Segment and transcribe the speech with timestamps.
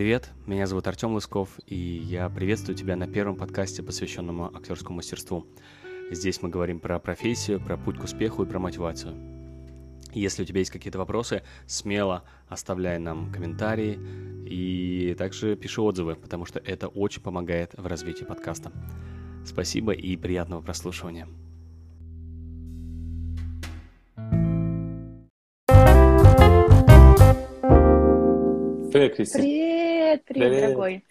[0.00, 0.30] привет!
[0.46, 5.46] Меня зовут Артем Лысков, и я приветствую тебя на первом подкасте, посвященном актерскому мастерству.
[6.10, 9.14] Здесь мы говорим про профессию, про путь к успеху и про мотивацию.
[10.14, 13.98] Если у тебя есть какие-то вопросы, смело оставляй нам комментарии
[14.46, 18.72] и также пиши отзывы, потому что это очень помогает в развитии подкаста.
[19.44, 21.28] Спасибо и приятного прослушивания.
[28.92, 29.38] Привет, Кристи.
[29.38, 29.59] Привет,
[30.30, 31.04] привет, привет, дорогой.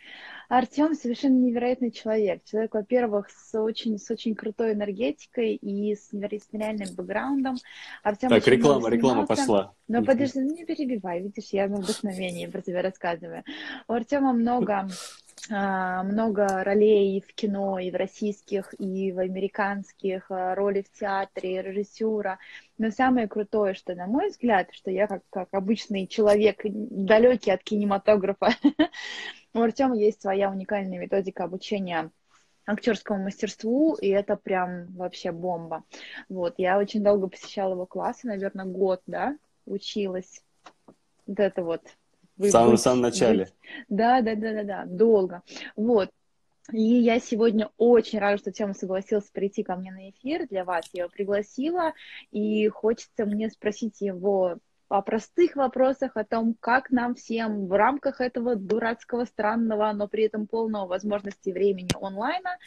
[0.48, 2.44] Артем совершенно невероятный человек.
[2.44, 7.58] Человек, во-первых, с очень, с очень крутой энергетикой и с нереальным бэкграундом.
[8.02, 9.74] Артем так, реклама, реклама пошла.
[9.88, 13.44] Но подожди, ну не перебивай, видишь, я на вдохновении про тебя рассказываю.
[13.88, 14.88] У Артема много
[15.48, 22.40] много ролей в кино, и в российских, и в американских, а, роли в театре, режиссера.
[22.78, 27.64] Но самое крутое, что, на мой взгляд, что я как, как обычный человек, далекий от
[27.64, 28.50] кинематографа,
[29.54, 32.12] у Артема есть своя уникальная методика обучения
[32.66, 35.84] актерскому мастерству, и это прям вообще бомба.
[36.28, 40.44] Вот, я очень долго посещала его классы, наверное, год, да, училась.
[41.26, 41.82] Вот это вот
[42.40, 43.50] в самом, быть, самом начале.
[43.90, 45.44] Да, да, да, да, да, долго.
[45.76, 46.10] Вот.
[46.72, 50.86] И я сегодня очень рада, что Тёма согласился прийти ко мне на эфир для вас.
[50.94, 51.94] Я его пригласила,
[52.32, 58.22] и хочется мне спросить его о простых вопросах, о том, как нам всем в рамках
[58.22, 62.58] этого дурацкого, странного, но при этом полного возможности времени онлайна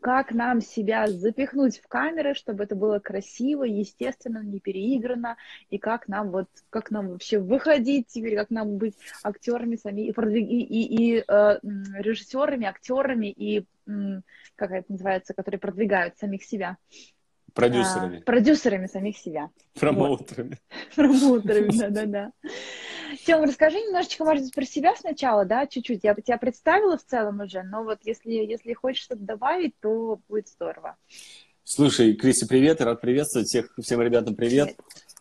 [0.00, 5.36] как нам себя запихнуть в камеры, чтобы это было красиво, естественно, не переиграно,
[5.68, 10.12] и как нам вот, как нам вообще выходить теперь, как нам быть актерами сами, и,
[10.12, 10.48] продвиг...
[10.48, 11.58] и, и, и э,
[11.94, 13.64] режиссерами, актерами, и,
[14.56, 16.76] как это называется, которые продвигают самих себя.
[17.52, 18.18] Продюсерами.
[18.18, 19.50] А, продюсерами самих себя.
[19.78, 20.58] Промоутерами.
[20.70, 20.94] Вот.
[20.96, 22.32] Промоутерами, да-да-да.
[23.26, 26.00] Тём, расскажи немножечко, может быть, про себя сначала, да, чуть-чуть.
[26.02, 30.20] Я бы тебя представила в целом уже, но вот если, если хочешь что-то добавить, то
[30.28, 30.96] будет здорово.
[31.64, 34.76] Слушай, Криси, привет, рад приветствовать всех, всем ребятам привет.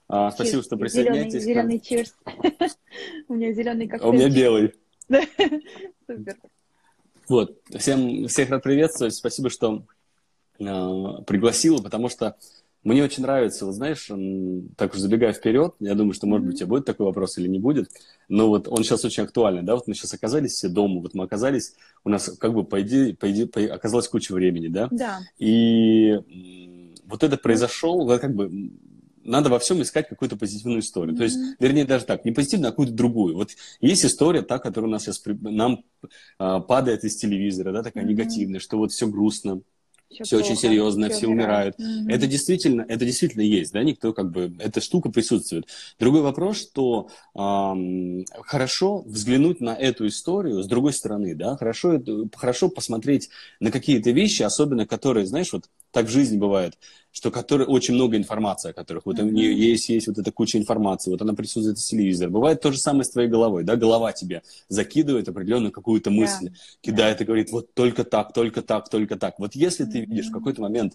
[0.07, 1.43] А, спасибо, что присоединяетесь.
[1.43, 2.15] Зеленый, чирс.
[3.27, 4.03] У меня зеленый как.
[4.03, 4.73] У меня белый.
[6.07, 6.37] Супер.
[7.27, 9.13] Вот, всем, всех рад приветствовать.
[9.13, 9.83] Спасибо, что
[10.57, 10.63] э,
[11.27, 12.35] пригласила, потому что
[12.83, 14.09] мне очень нравится, вот знаешь,
[14.77, 17.47] так уж забегая вперед, я думаю, что, может быть, у тебя будет такой вопрос или
[17.47, 17.89] не будет,
[18.29, 21.25] но вот он сейчас очень актуальный, да, вот мы сейчас оказались все дома, вот мы
[21.25, 24.87] оказались, у нас как бы, по идее, по идее по, оказалось куча времени, да?
[24.91, 25.19] Да.
[25.37, 26.19] И
[27.05, 28.71] вот это произошел, как бы,
[29.23, 31.13] надо во всем искать какую-то позитивную историю.
[31.13, 31.17] Mm-hmm.
[31.17, 33.35] То есть, вернее, даже так, не позитивную, а какую-то другую.
[33.35, 35.83] Вот есть история, та, которая у нас сейчас нам
[36.37, 38.07] а, падает из телевизора, да, такая mm-hmm.
[38.07, 39.61] негативная, что вот все грустно,
[40.09, 41.77] все, все очень серьезно, все, все умирают.
[41.77, 42.11] умирают.
[42.11, 45.67] Это действительно, это действительно есть, да, никто как бы, эта штука присутствует.
[45.99, 52.01] Другой вопрос, что эм, хорошо взглянуть на эту историю с другой стороны, да, хорошо,
[52.35, 56.77] хорошо посмотреть на какие-то вещи, особенно которые, знаешь, вот так в жизни бывает,
[57.11, 59.27] что которые, очень много информации, о которых вот mm-hmm.
[59.27, 62.29] у нее есть, есть вот эта куча информации, вот она присутствует в телевизоре.
[62.29, 66.53] Бывает то же самое с твоей головой, да, голова тебе закидывает определенную какую-то мысль, yeah.
[66.81, 67.23] кидает yeah.
[67.23, 69.39] и говорит, вот только так, только так, только так.
[69.39, 69.91] Вот если mm-hmm.
[69.91, 70.93] ты видишь в какой-то момент,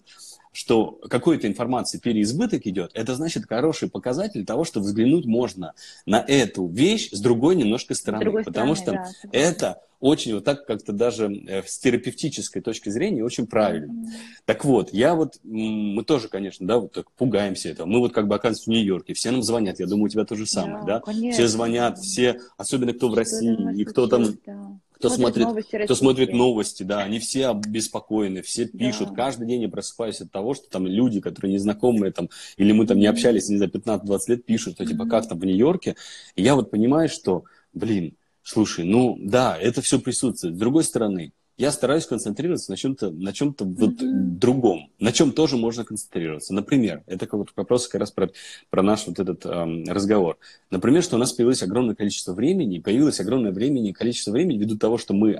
[0.53, 5.73] что какой-то информации переизбыток идет, это значит хороший показатель того, что взглянуть можно
[6.05, 10.43] на эту вещь с другой немножко стороны, другой потому стороны, что да, это очень вот
[10.43, 13.91] так как-то даже э, с терапевтической точки зрения очень правильно.
[13.91, 14.43] Mm-hmm.
[14.45, 17.87] Так вот, я вот, мы тоже, конечно, да, вот так пугаемся этого.
[17.87, 20.35] Мы вот как бы оказываемся в Нью-Йорке, все нам звонят, я думаю, у тебя то
[20.35, 21.01] же самое, да?
[21.03, 21.31] да?
[21.31, 24.35] Все звонят, все, особенно кто в России, и кто там...
[24.45, 24.79] Да.
[24.91, 29.09] Кто смотрит, смотрит кто смотрит новости, да, они все обеспокоены, все пишут.
[29.09, 29.15] Да.
[29.15, 32.97] Каждый день я просыпаюсь от того, что там люди, которые незнакомые, там, или мы там
[32.97, 35.97] не общались, не знаю, 15-20 лет, пишут, что типа как там в Нью-Йорке.
[36.35, 38.15] И я вот понимаю, что, блин,
[38.47, 40.53] Слушай, ну да, это все присутствует.
[40.53, 44.37] С другой стороны, я стараюсь концентрироваться на чем-то, на чем-то вот mm-hmm.
[44.37, 46.53] другом, на чем тоже можно концентрироваться.
[46.53, 48.29] Например, это как вот вопрос как раз про,
[48.69, 50.37] про наш вот этот эм, разговор.
[50.69, 54.99] Например, что у нас появилось огромное количество времени, появилось огромное времени, количество времени ввиду того,
[54.99, 55.35] что мы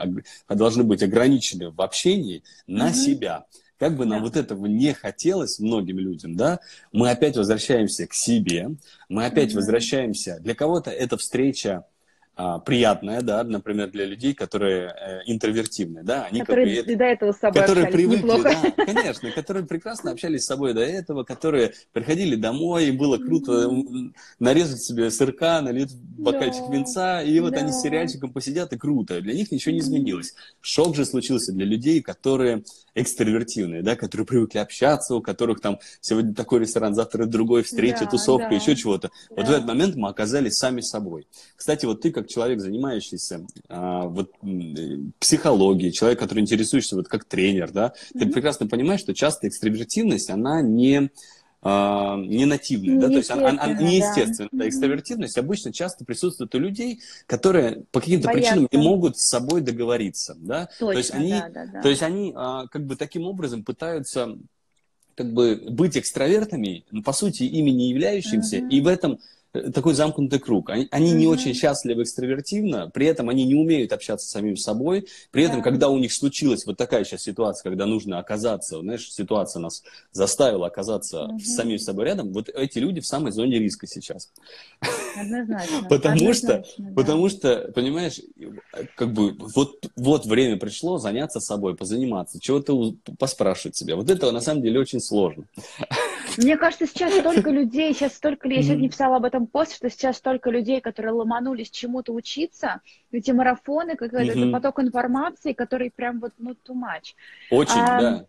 [0.49, 2.93] должны быть ограничены в общении на mm-hmm.
[2.93, 3.45] себя.
[3.77, 4.25] Как бы нам да.
[4.25, 6.59] вот этого не хотелось многим людям, да,
[6.91, 8.71] мы опять возвращаемся к себе,
[9.09, 9.55] мы опять mm-hmm.
[9.55, 10.39] возвращаемся.
[10.39, 11.85] Для кого-то это встреча
[12.37, 17.03] а, приятная, да, например, для людей, которые э, интровертивны, да, они которые как бы, до
[17.05, 18.43] этого с собой которые привыкли, неплохо.
[18.75, 23.69] да, конечно, которые прекрасно общались с собой до этого, которые приходили домой, и было круто
[23.69, 24.13] mm-hmm.
[24.39, 26.73] нарезать себе сырка, налить бокальчик да.
[26.73, 27.61] винца, и вот да.
[27.61, 30.35] они с сериальчиком посидят, и круто, для них ничего не изменилось.
[30.59, 32.63] Шок же случился для людей, которые
[32.95, 38.11] экстравертивные, да, которые привыкли общаться, у которых там сегодня такой ресторан, завтра другой, встреча, да,
[38.11, 38.55] тусовка, да.
[38.55, 39.09] еще чего-то.
[39.29, 39.35] Да.
[39.35, 41.27] Вот в этот момент мы оказались сами собой.
[41.55, 44.31] Кстати, вот ты как человек, занимающийся а, вот,
[45.19, 48.19] психологией, человек, который интересуешься вот как тренер, да, mm-hmm.
[48.19, 51.11] ты прекрасно понимаешь, что часто экстравертивность, она не
[51.67, 54.49] а, не нативная, да, то есть она, она неестественная.
[54.51, 54.69] Да.
[54.69, 60.35] Экстравертивность обычно часто присутствует у людей, которые по каким-то причинам не могут с собой договориться,
[60.37, 60.69] да.
[60.77, 61.81] Точно, то есть они, да, да, да.
[61.81, 64.37] то есть они а, как бы таким образом пытаются
[65.15, 68.67] как бы быть экстравертами, по сути ими не являющимся, угу.
[68.67, 69.17] и в этом
[69.73, 70.69] такой замкнутый круг.
[70.69, 71.17] Они, они mm-hmm.
[71.17, 75.07] не очень счастливы экстравертивно, при этом они не умеют общаться с самим собой.
[75.31, 75.63] При этом, yeah.
[75.63, 80.67] когда у них случилась вот такая сейчас ситуация, когда нужно оказаться, знаешь, ситуация нас заставила
[80.67, 81.39] оказаться mm-hmm.
[81.39, 84.31] с самим собой рядом, вот эти люди в самой зоне риска сейчас.
[85.17, 85.83] Однозначно.
[85.89, 86.65] потому что,
[86.95, 88.19] потому что, понимаешь,
[88.95, 93.95] как бы вот, вот время пришло заняться собой, позаниматься, чего-то поспрашивать себя.
[93.95, 95.45] Вот это на самом деле очень сложно.
[96.37, 99.89] Мне кажется, сейчас столько людей, сейчас столько людей, я сегодня писала об этом пост, что
[99.89, 104.51] сейчас столько людей, которые ломанулись чему-то учиться, эти марафоны, как mm-hmm.
[104.51, 107.15] поток информации, который прям вот, ну, too much.
[107.49, 108.25] Очень, а, да.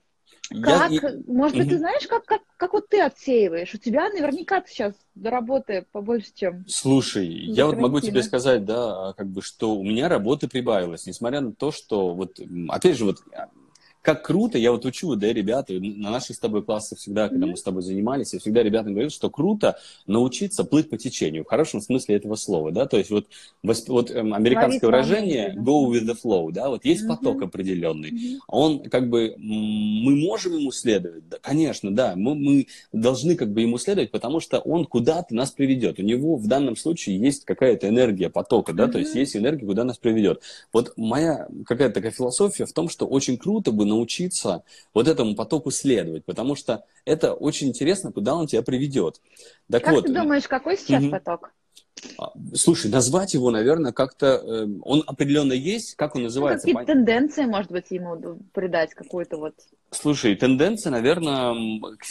[0.63, 1.01] Как, я...
[1.27, 3.75] может быть, ты знаешь, как, как, как вот ты отсеиваешь?
[3.75, 6.65] У тебя наверняка сейчас до работы побольше, чем...
[6.69, 11.41] Слушай, я вот могу тебе сказать, да, как бы, что у меня работы прибавилось, несмотря
[11.41, 12.39] на то, что вот,
[12.69, 13.19] опять же, вот
[14.07, 17.51] как круто, я вот учу, да, ребята, на наших с тобой классах всегда, когда mm-hmm.
[17.51, 21.49] мы с тобой занимались, я всегда ребятам говорю, что круто научиться плыть по течению, в
[21.49, 23.27] хорошем смысле этого слова, да, то есть вот,
[23.65, 27.09] вот эм, американское выражение go with the flow, да, вот есть mm-hmm.
[27.09, 28.39] поток определенный, mm-hmm.
[28.47, 33.63] он как бы, мы можем ему следовать, да, конечно, да, мы, мы должны как бы
[33.63, 37.89] ему следовать, потому что он куда-то нас приведет, у него в данном случае есть какая-то
[37.89, 38.93] энергия потока, да, mm-hmm.
[38.93, 40.43] то есть есть энергия, куда нас приведет.
[40.73, 43.96] Вот моя какая-то такая философия в том, что очень круто бы научиться
[44.95, 49.21] вот этому потоку следовать, потому что это очень интересно, куда он тебя приведет.
[49.71, 51.13] Так как вот, ты думаешь, какой сейчас угу.
[51.13, 51.53] поток?
[52.19, 54.43] А, слушай, назвать его, наверное, как-то...
[54.45, 56.69] Э, он определенно есть, как он ну, называется?
[56.69, 59.55] Ну, какие тенденции, может быть, ему придать какую-то вот...
[60.01, 61.55] Слушай, тенденция, наверное,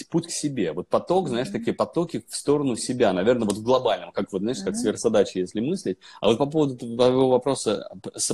[0.10, 0.74] путь к себе.
[0.74, 4.60] Вот поток, знаешь, такие потоки в сторону себя, наверное, вот в глобальном, как вот, знаешь,
[4.64, 5.98] как сверхзадачи, если мыслить.
[6.20, 7.88] А вот по поводу твоего вопроса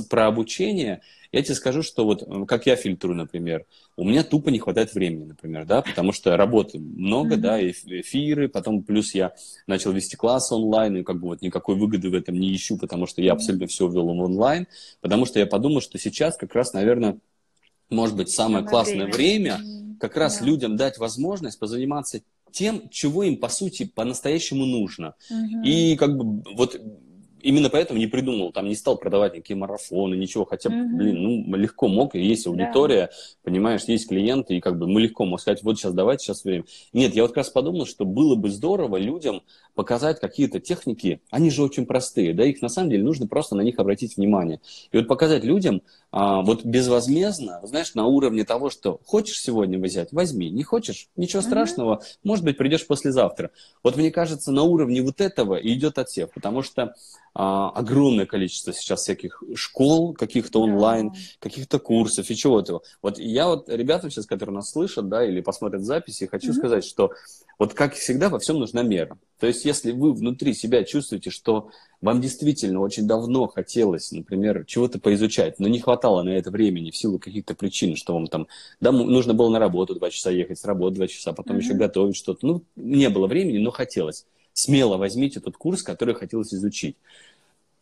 [0.08, 1.02] про обучение,
[1.32, 3.66] я тебе скажу, что вот как я фильтрую, например,
[3.96, 7.38] у меня тупо не хватает времени, например, да, потому что работы много, mm-hmm.
[7.38, 9.34] да, эфиры, потом плюс я
[9.66, 13.06] начал вести классы онлайн, и как бы вот никакой выгоды в этом не ищу, потому
[13.06, 14.66] что я абсолютно все ввел онлайн,
[15.00, 17.18] потому что я подумал, что сейчас как раз, наверное,
[17.92, 20.46] может быть, самое классное время, время как раз да.
[20.46, 25.14] людям дать возможность позаниматься тем, чего им, по сути, по-настоящему нужно.
[25.30, 25.62] Угу.
[25.64, 26.78] И как бы вот
[27.42, 30.96] именно поэтому не придумал, там не стал продавать никакие марафоны, ничего, хотя, mm-hmm.
[30.96, 33.10] блин, ну, легко мог, есть аудитория, да.
[33.42, 36.64] понимаешь, есть клиенты, и как бы мы легко можем сказать, вот сейчас давайте, сейчас время.
[36.92, 39.42] Нет, я вот как раз подумал, что было бы здорово людям
[39.74, 43.62] показать какие-то техники, они же очень простые, да, их на самом деле нужно просто на
[43.62, 44.60] них обратить внимание.
[44.92, 50.12] И вот показать людям, а, вот безвозмездно, знаешь, на уровне того, что хочешь сегодня взять,
[50.12, 51.46] возьми, не хочешь, ничего mm-hmm.
[51.46, 53.50] страшного, может быть, придешь послезавтра.
[53.82, 56.94] Вот мне кажется, на уровне вот этого идет отсев, потому что
[57.34, 61.18] а, огромное количество сейчас всяких школ, каких-то онлайн, yeah.
[61.40, 62.82] каких-то курсов и чего-то.
[63.00, 66.54] Вот я вот ребятам сейчас, которые нас слышат, да, или посмотрят записи, хочу mm-hmm.
[66.54, 67.12] сказать, что
[67.58, 69.16] вот как всегда во всем нужна мера.
[69.38, 71.70] То есть если вы внутри себя чувствуете, что
[72.02, 76.96] вам действительно очень давно хотелось, например, чего-то поизучать, но не хватало на это времени в
[76.96, 78.48] силу каких-то причин, что вам там,
[78.80, 81.60] да, нужно было на работу два часа ехать, с работы два часа, потом mm-hmm.
[81.60, 82.46] еще готовить что-то.
[82.46, 86.96] Ну, не было времени, но хотелось смело возьмите тот курс, который хотелось изучить.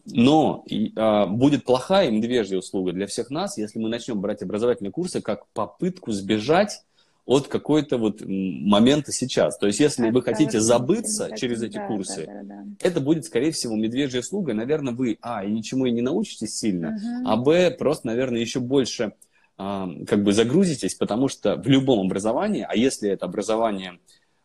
[0.07, 4.93] Но и, а, будет плохая медвежья услуга для всех нас, если мы начнем брать образовательные
[4.93, 6.85] курсы как попытку сбежать
[7.31, 9.57] от какой-то вот момента сейчас.
[9.57, 12.65] То есть, если вы хотите забыться хотите, через эти да, курсы, да, да, да.
[12.81, 14.53] это будет, скорее всего, медвежья услуга.
[14.53, 17.29] Наверное, вы, а, и ничему и не научитесь сильно, угу.
[17.29, 19.13] а, б, просто, наверное, еще больше
[19.57, 24.01] а, как бы загрузитесь, потому что в любом образовании, а если это образование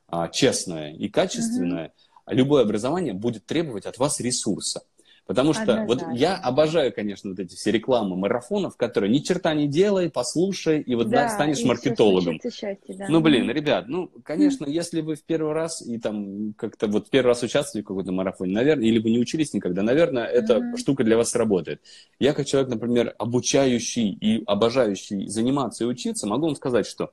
[0.08, 1.94] а, честное и качественное, угу
[2.28, 4.82] любое образование будет требовать от вас ресурса.
[5.26, 6.08] Потому что Однозначно.
[6.08, 10.82] вот я обожаю, конечно, вот эти все рекламы марафонов, которые ни черта не делай, послушай,
[10.82, 12.40] и вот да, да станешь и маркетологом.
[12.40, 13.08] Счастье, да.
[13.10, 17.30] Ну, блин, ребят, ну, конечно, если вы в первый раз и там как-то вот первый
[17.30, 20.78] раз участвовали в какой-то марафоне, наверное, или вы не учились никогда, наверное, эта mm-hmm.
[20.78, 21.82] штука для вас сработает.
[22.20, 27.12] Я как человек, например, обучающий и обожающий заниматься и учиться, могу вам сказать, что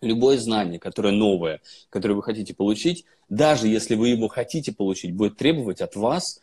[0.00, 5.36] любое знание, которое новое, которое вы хотите получить, даже если вы его хотите получить, будет
[5.36, 6.40] требовать от вас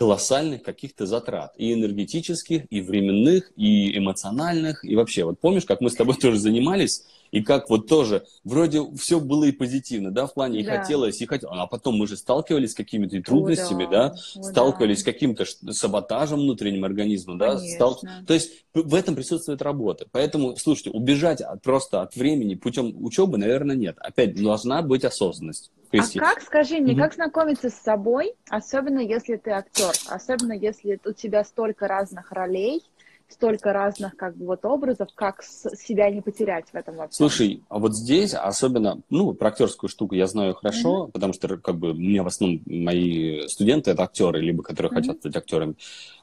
[0.00, 1.52] колоссальных каких-то затрат.
[1.58, 5.24] И энергетических, и временных, и эмоциональных, и вообще.
[5.24, 9.44] Вот помнишь, как мы с тобой тоже занимались, и как вот тоже, вроде все было
[9.44, 10.78] и позитивно, да, в плане и да.
[10.78, 14.42] хотелось, и хотелось, а потом мы же сталкивались с какими-то трудностями, О, да, да, О,
[14.42, 15.02] сталкивались да.
[15.02, 18.00] с каким-то саботажем внутренним организма, да, стал...
[18.26, 20.06] то есть в этом присутствует работа.
[20.10, 23.96] Поэтому, слушайте, убежать от, просто от времени путем учебы, наверное, нет.
[23.98, 25.70] Опять должна быть осознанность.
[25.92, 27.00] А как, скажи мне, угу.
[27.00, 32.84] как знакомиться с собой, особенно если ты актер, особенно если у тебя столько разных ролей,
[33.30, 37.16] столько разных как бы вот образов, как себя не потерять в этом вообще.
[37.16, 41.12] Слушай, а вот здесь особенно, ну, про актерскую штуку я знаю хорошо, mm-hmm.
[41.12, 44.94] потому что как бы мне в основном мои студенты это актеры, либо которые mm-hmm.
[44.94, 45.74] хотят стать актерами.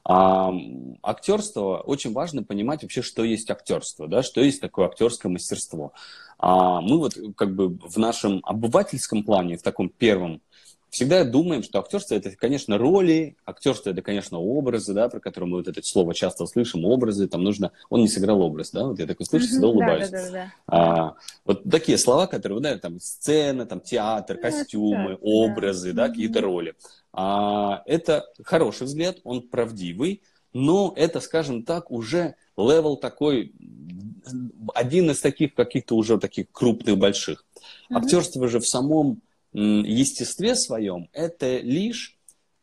[0.04, 0.52] А,
[1.02, 5.92] актерство очень важно понимать вообще, что есть актерство, да, что есть такое актерское мастерство.
[6.38, 10.40] А мы вот как бы в нашем обывательском плане, в таком первом
[10.90, 15.58] всегда думаем, что актерство это, конечно, роли, актерство это, конечно, образы, да, про которые мы
[15.58, 19.06] вот это слово часто слышим, образы, там нужно, он не сыграл образ, да, вот я
[19.06, 20.08] такой слышу, всегда улыбаюсь.
[20.08, 21.14] Да, да, да, а,
[21.44, 26.40] вот такие слова, которые, да, там сцена, там театр, костюмы, да, образы, да, да какие-то
[26.40, 26.74] роли.
[27.12, 33.52] А, это хороший взгляд, он правдивый, но это, скажем так, уже level такой,
[34.74, 37.44] один из таких каких-то уже таких крупных, больших.
[37.90, 39.20] Актерство же в самом
[39.52, 42.18] естестве своем это лишь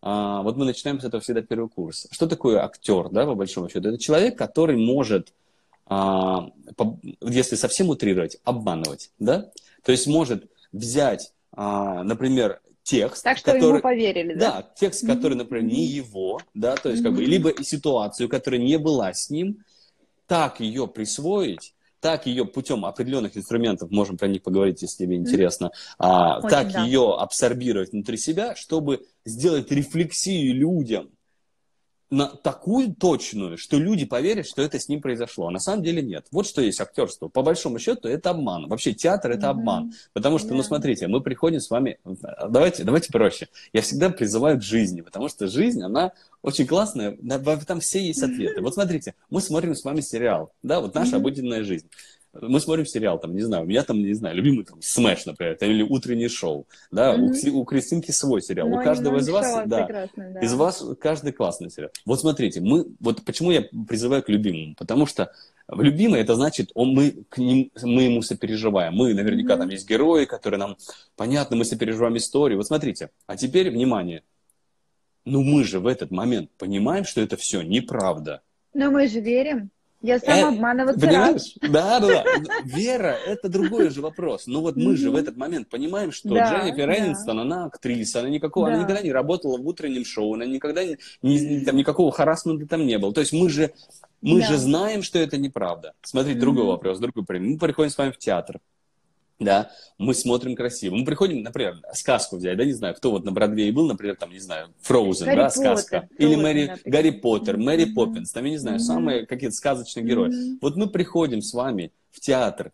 [0.08, 2.08] а, вот мы начинаем с этого всегда первый курс.
[2.12, 3.90] Что такое актер, да, по большому счету?
[3.90, 5.34] Это человек, который может,
[5.88, 6.52] а,
[7.22, 9.50] если совсем утрировать, обманывать, да?
[9.84, 14.40] То есть может взять, а, например, текст, так что который, ему поверили, да?
[14.40, 18.78] Да, текст, который, например, не его, да, то есть как бы либо ситуацию, которая не
[18.78, 19.64] была с ним,
[20.28, 21.74] так ее присвоить
[22.06, 26.72] так ее путем определенных инструментов, можем про них поговорить, если тебе интересно, а, Очень, так
[26.72, 26.84] да.
[26.84, 31.10] ее абсорбировать внутри себя, чтобы сделать рефлексию людям
[32.12, 35.48] на такую точную, что люди поверят, что это с ним произошло.
[35.48, 36.28] А на самом деле нет.
[36.32, 37.28] Вот что есть актерство.
[37.28, 38.68] По большому счету это обман.
[38.68, 39.50] Вообще театр это mm-hmm.
[39.50, 39.94] обман.
[40.14, 40.58] Потому что, yeah.
[40.58, 41.98] ну смотрите, мы приходим с вами...
[42.50, 43.48] Давайте, давайте проще.
[43.74, 47.18] Я всегда призываю к жизни, потому что жизнь, она очень классная.
[47.66, 48.62] Там все есть ответы.
[48.66, 50.52] Вот смотрите, мы смотрим с вами сериал.
[50.64, 51.16] Да, вот наша mm-hmm.
[51.18, 51.88] обыденная жизнь
[52.42, 55.58] мы смотрим сериал, там, не знаю, у меня там, не знаю, любимый там Smash, например,
[55.62, 57.50] или утреннее шоу, да, mm-hmm.
[57.50, 61.32] у, у Кристинки свой сериал, но, у каждого из вас, да, да, из вас каждый
[61.32, 61.92] классный сериал.
[62.06, 65.32] Вот смотрите, мы, вот почему я призываю к любимому, потому что
[65.70, 69.58] любимый это значит, он, мы, к ним, мы ему сопереживаем, мы наверняка mm-hmm.
[69.58, 70.78] там есть герои, которые нам,
[71.16, 72.58] понятно, мы сопереживаем историю.
[72.58, 74.24] Вот смотрите, а теперь, внимание,
[75.24, 78.42] ну мы же в этот момент понимаем, что это все неправда.
[78.74, 79.72] Но мы же верим.
[80.02, 81.56] Я сам э, обманываться Понимаешь?
[81.62, 81.72] Рад.
[81.72, 82.54] Да, да, да.
[82.66, 84.46] Вера– это другой же вопрос.
[84.46, 86.98] Но вот мы же в этот момент понимаем, что да, Дженнифер да.
[87.00, 88.74] Энистон, она актриса, она никакого, да.
[88.74, 92.86] она никогда не работала в утреннем шоу, она никогда не, не, там, никакого харасмента там
[92.86, 93.14] не было.
[93.14, 93.72] То есть мы же,
[94.22, 94.48] мы да.
[94.48, 95.94] же знаем, что это неправда.
[96.02, 97.50] Смотрите, другой вопрос, другой пример.
[97.52, 98.60] Мы приходим с вами в театр
[99.40, 100.96] да, мы смотрим красиво.
[100.96, 104.32] Мы приходим, например, сказку взять, да, не знаю, кто вот на Бродвее был, например, там,
[104.32, 106.08] не знаю, Фроузен, да, сказка.
[106.18, 110.58] Или Мэри, Гарри Поттер, Мэри Поппинс, там, я не знаю, самые какие-то сказочные герои.
[110.62, 112.72] Вот мы приходим с вами в театр,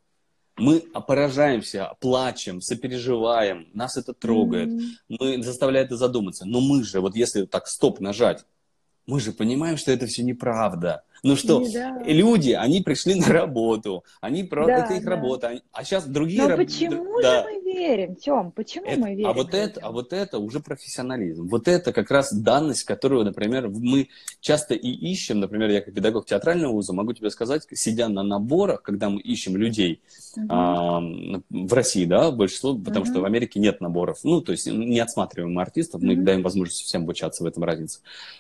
[0.58, 4.70] мы поражаемся, плачем, сопереживаем, нас это трогает,
[5.10, 6.46] мы заставляет это задуматься.
[6.46, 8.46] Но мы же, вот если так стоп нажать,
[9.08, 11.04] мы же понимаем, что это все неправда.
[11.24, 12.02] Ну что, да.
[12.04, 15.12] люди, они пришли на работу, они да, это их да.
[15.12, 16.42] работа, а сейчас другие.
[16.42, 16.58] Но раб...
[16.58, 17.44] почему да.
[17.44, 18.52] же мы верим, Тем?
[18.52, 19.28] Почему это, мы верим?
[19.28, 21.48] А вот это, а вот это уже профессионализм.
[21.48, 24.10] Вот это как раз данность, которую, например, мы
[24.40, 25.40] часто и ищем.
[25.40, 29.56] Например, я как педагог театрального вуза могу тебе сказать, сидя на наборах, когда мы ищем
[29.56, 30.02] людей
[30.36, 30.48] угу.
[30.50, 31.02] а,
[31.50, 33.12] в России, да, большинство, потому угу.
[33.12, 34.20] что в Америке нет наборов.
[34.24, 36.24] Ну, то есть не отсматриваем артистов, мы угу.
[36.24, 38.00] даем возможность всем обучаться в этом разнице.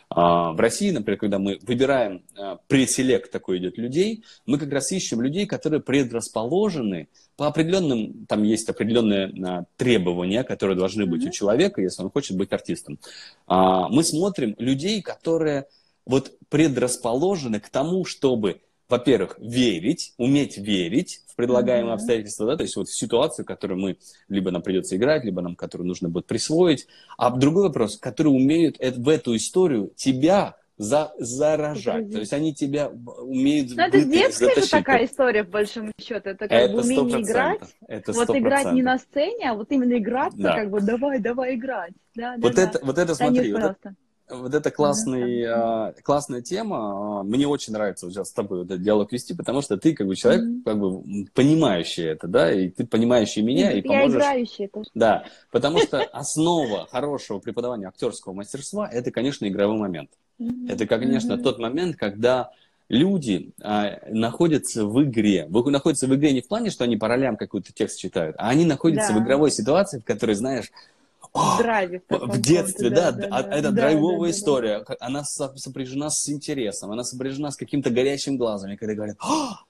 [0.10, 4.94] А, в России, например, когда мы выбираем а, преселект такой идет людей, мы как раз
[4.94, 11.28] ищем людей, которые предрасположены по определенным, там есть определенные а, требования, которые должны быть mm-hmm.
[11.28, 12.98] у человека, если он хочет быть артистом.
[13.46, 15.68] А, мы смотрим людей, которые
[16.06, 21.96] вот предрасположены к тому, чтобы во-первых, верить, уметь верить в предлагаемые mm-hmm.
[21.96, 23.98] обстоятельства, да, то есть вот в ситуацию, которую мы
[24.28, 26.88] либо нам придется играть, либо нам которую нужно будет присвоить.
[27.18, 32.12] А другой вопрос, которые умеют в эту историю тебя за, заражать.
[32.12, 36.16] То есть они тебя умеют Ну, это детская же такая история, в большом счете.
[36.16, 37.62] Это как это бы умение играть.
[37.88, 40.56] Это вот играть не на сцене, а вот именно играться, да.
[40.56, 41.94] как бы давай, давай играть.
[42.16, 42.86] Да, вот, да, это, да.
[42.86, 43.96] вот это, смотри, вот это,
[44.30, 47.24] вот это классный, а, классная тема.
[47.24, 50.16] Мне очень нравится вот сейчас с тобой этот диалог вести, потому что ты как бы
[50.16, 50.64] человек, mm-hmm.
[50.66, 54.14] как бы понимающий это, да, и ты понимающий меня, и, и поможешь.
[54.14, 54.90] Я играющий тоже.
[54.96, 60.10] Да, потому что основа хорошего преподавания актерского мастерства– это, конечно, игровой момент.
[60.42, 60.72] Mm-hmm.
[60.72, 61.44] Это, конечно, mm-hmm.
[61.44, 62.52] тот момент, когда
[62.90, 65.46] люди а, находятся в игре.
[65.50, 68.50] Вы находятся в игре не в плане, что они по ролям какой-то текст читают, а
[68.50, 69.20] они находятся да.
[69.20, 70.72] в игровой ситуации, в которой, знаешь,
[71.34, 72.02] в драйве.
[72.10, 74.84] В, в детстве, да, да, да, да это да, драйвовая да, история.
[74.88, 74.96] Да.
[75.00, 78.72] Она сопряжена с интересом, она сопряжена с каким-то горящим глазом.
[78.72, 79.18] И когда говорят...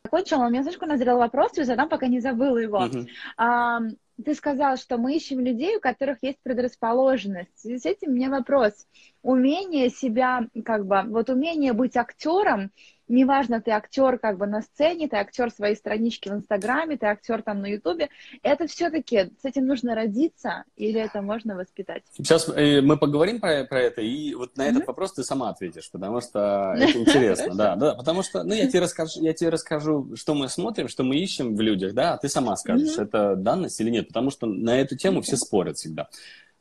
[0.04, 2.80] Закончила, у меня, знаешь, назрел вопрос, и задам, пока не забыла его.
[2.80, 3.06] Угу.
[3.38, 3.82] А,
[4.22, 7.64] ты сказал, что мы ищем людей, у которых есть предрасположенность.
[7.64, 8.74] В с этим у меня вопрос.
[9.22, 12.72] Умение себя, как бы, вот умение быть актером,
[13.08, 17.42] неважно, ты актер как бы на сцене, ты актер своей странички в Инстаграме, ты актер
[17.42, 18.10] там на Ютубе,
[18.44, 22.04] это все-таки с этим нужно родиться или это можно воспитать?
[22.14, 24.88] Сейчас э, мы поговорим про, про это, и вот на этот mm-hmm.
[24.88, 28.82] вопрос ты сама ответишь, потому что это интересно, да, да, потому что, ну, я тебе
[28.82, 32.30] расскажу, я тебе расскажу, что мы смотрим, что мы ищем в людях, да, а ты
[32.30, 36.10] сама скажешь, это данность или нет, потому что на эту тему все спорят всегда.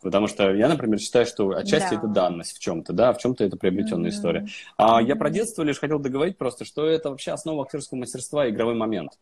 [0.01, 1.97] Потому что я, например, считаю, что отчасти да.
[1.97, 4.15] это данность в чем-то, да, в чем-то это приобретенная mm-hmm.
[4.15, 4.47] история.
[4.79, 8.75] А я про детство лишь хотел договорить просто, что это вообще основа актерского мастерства игровой
[8.75, 9.13] момент.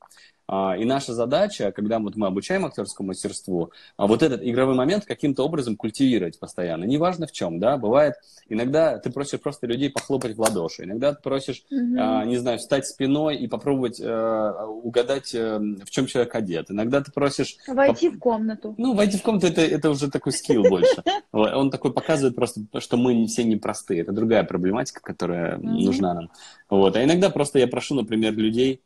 [0.51, 5.05] А, и наша задача, когда вот мы обучаем актерскому мастерству, а вот этот игровой момент
[5.05, 6.85] каким-то образом культивировать постоянно.
[6.85, 8.15] Неважно в чем, да, бывает,
[8.49, 12.27] иногда ты просишь просто людей похлопать в ладоши, иногда ты просишь, mm-hmm.
[12.27, 16.71] не знаю, встать спиной и попробовать э, угадать, э, в чем человек одет.
[16.71, 17.59] Иногда ты просишь...
[17.67, 18.75] Войти в комнату.
[18.79, 21.03] Ну, войти в комнату, это, это уже такой скилл больше.
[21.33, 24.01] Он такой показывает просто, что мы все непростые.
[24.01, 26.31] Это другая проблематика, которая нужна нам.
[26.71, 26.97] Вот.
[26.97, 28.81] А иногда просто я прошу, например, людей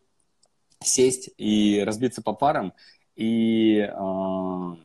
[0.86, 2.72] сесть и разбиться по парам
[3.16, 4.76] и э,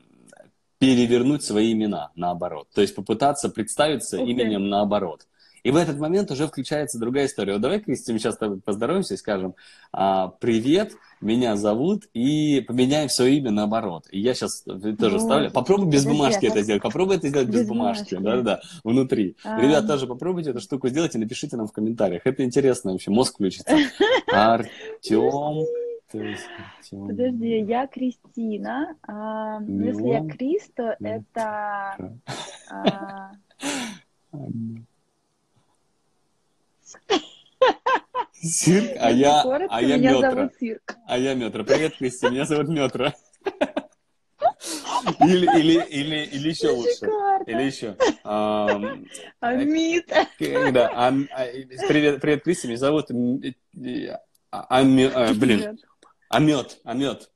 [0.80, 2.68] перевернуть свои имена наоборот.
[2.74, 4.28] То есть попытаться представиться okay.
[4.28, 5.28] именем наоборот.
[5.64, 7.54] И в этот момент уже включается другая история.
[7.54, 9.54] Вот давай, Кристи, мы сейчас с тобой поздороваемся и скажем
[9.92, 14.06] а, «Привет, меня зовут», и поменяем свое имя наоборот.
[14.10, 14.64] И я сейчас
[14.98, 15.52] тоже ставлю.
[15.52, 16.84] Попробуй без бумажки это сделать.
[16.84, 18.16] Попробуй это сделать без, без бумажки.
[18.16, 19.36] Да-да-да, внутри.
[19.44, 19.60] А...
[19.60, 22.22] Ребят, тоже попробуйте эту штуку сделать и напишите нам в комментариях.
[22.24, 23.76] Это интересно вообще, мозг включится.
[24.32, 25.66] Артем...
[26.10, 28.96] Подожди, я Кристина.
[29.04, 31.98] А, если я Крис, то это...
[32.70, 33.32] А...
[38.42, 40.32] Цирк, а я, а я меня Метра.
[40.32, 40.82] Зовут.
[41.08, 41.64] А я Метра.
[41.64, 43.14] Привет, Кристи, меня зовут Метра.
[45.20, 47.06] Или, или, или, или еще лучше.
[47.48, 47.98] Или еще.
[48.24, 50.08] Амит.
[50.72, 51.12] Да, а,
[51.88, 53.10] привет, привет, Кристи, меня зовут
[54.52, 55.78] Ами, блин,
[56.30, 57.30] Амет, Амет.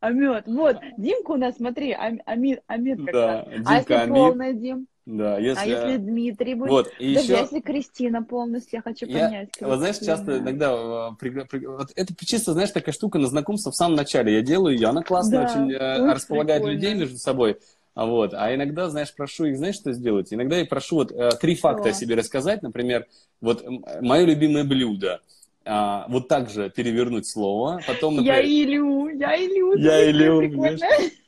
[0.00, 0.44] Амет.
[0.46, 4.14] Вот, Димка у нас, смотри, Амит, Амит как Да, Димка, а если Амит.
[4.14, 4.86] полная Дим?
[5.06, 5.62] Да, если...
[5.62, 6.70] А если Дмитрий будет?
[6.70, 7.40] Вот, и Даже еще...
[7.40, 9.26] если Кристина полностью, я хочу я...
[9.26, 9.48] понять.
[9.48, 9.70] Кристина.
[9.70, 11.12] Вот знаешь, часто иногда...
[11.18, 11.30] При...
[11.30, 11.66] При...
[11.66, 14.34] Вот это чисто, знаешь, такая штука на знакомство в самом начале.
[14.34, 16.76] Я делаю ее, она классно да, очень, э, очень располагает прикольно.
[16.76, 17.58] людей между собой.
[17.94, 18.34] А вот.
[18.34, 20.32] А иногда, знаешь, прошу их, знаешь, что сделать?
[20.32, 22.62] Иногда я прошу вот э, три факта о себе рассказать.
[22.62, 23.06] Например,
[23.40, 23.64] вот
[24.02, 25.22] мое любимое блюдо–
[25.68, 28.42] а, вот так же перевернуть слово, потом, например...
[28.42, 29.76] Я Илю, я Илю.
[29.76, 30.78] Я Илю,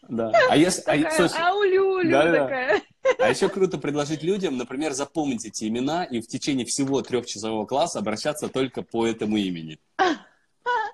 [0.09, 0.33] Да.
[0.49, 0.81] А если...
[0.83, 2.83] А такая, а, слушай, аулю, да, такая.
[3.19, 7.99] А еще круто предложить людям, например, запомнить эти имена и в течение всего трехчасового класса
[7.99, 9.79] обращаться только по этому имени.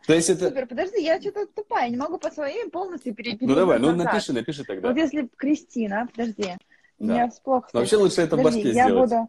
[0.07, 0.49] То есть это...
[0.49, 3.47] Супер, подожди, я что-то тупая, не могу по своей полностью перейти.
[3.47, 4.89] Ну давай, ну напиши, напиши тогда.
[4.89, 6.55] Вот если Кристина, подожди,
[6.99, 7.15] да.
[7.15, 7.69] меня всплох.
[7.73, 9.11] Вообще лучше это в башке я сделать.
[9.11, 9.29] буду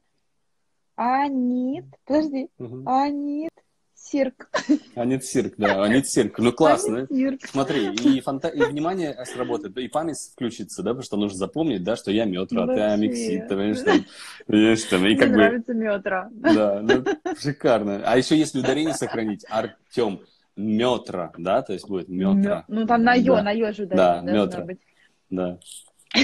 [0.96, 2.84] Анит, подожди, угу.
[2.88, 3.52] Анит,
[4.10, 4.50] Цирк.
[4.96, 6.39] Анит цирк, да, анит цирк.
[6.39, 7.08] Ну классно.
[7.08, 7.41] Цирк.
[7.46, 8.48] Смотри, и, фанта...
[8.48, 12.63] и внимание сработает, и память включится, да, потому что нужно запомнить, да, что я метро,
[12.63, 14.06] а ты амиксит, ты понимаешь, там,
[14.46, 15.43] понимаешь, там, и как Мне бы...
[15.43, 16.24] нравится метро.
[16.32, 17.04] Да, ну,
[17.38, 18.02] шикарно.
[18.06, 20.22] А еще если ударение сохранить, Артем,
[20.56, 22.63] метро, да, то есть будет метро.
[22.70, 23.43] Ну там на ё, да.
[23.43, 24.63] на ё же ударение Да, метро.
[24.63, 24.80] Быть.
[25.30, 25.60] Да.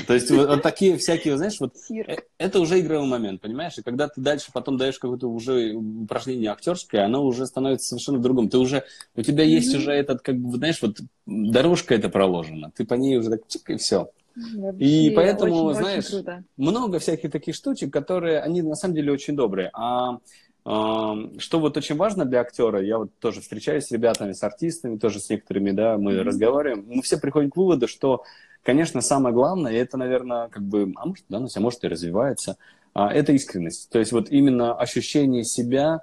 [0.02, 3.78] То есть вот, вот такие всякие, знаешь, вот э, это уже игровой момент, понимаешь?
[3.78, 8.50] И когда ты дальше потом даешь какое-то уже упражнение актерское, оно уже становится совершенно другом.
[8.50, 8.84] Ты уже,
[9.16, 9.78] у тебя есть mm-hmm.
[9.78, 12.72] уже этот, как бы, знаешь, вот дорожка это проложена.
[12.76, 14.10] Ты по ней уже так чик, и все.
[14.36, 19.12] Вообще, и поэтому, очень, знаешь, очень много всяких таких штучек, которые, они на самом деле
[19.12, 19.70] очень добрые.
[19.74, 20.18] А
[20.66, 25.20] что вот очень важно для актера, я вот тоже встречаюсь с ребятами, с артистами, тоже
[25.20, 26.22] с некоторыми, да, мы mm-hmm.
[26.22, 28.24] разговариваем, мы все приходим к выводу, что
[28.64, 32.58] Конечно, самое главное, и это, наверное, как бы, а может, данность, а может и развивается,
[32.94, 33.90] а, это искренность.
[33.90, 36.02] То есть вот именно ощущение себя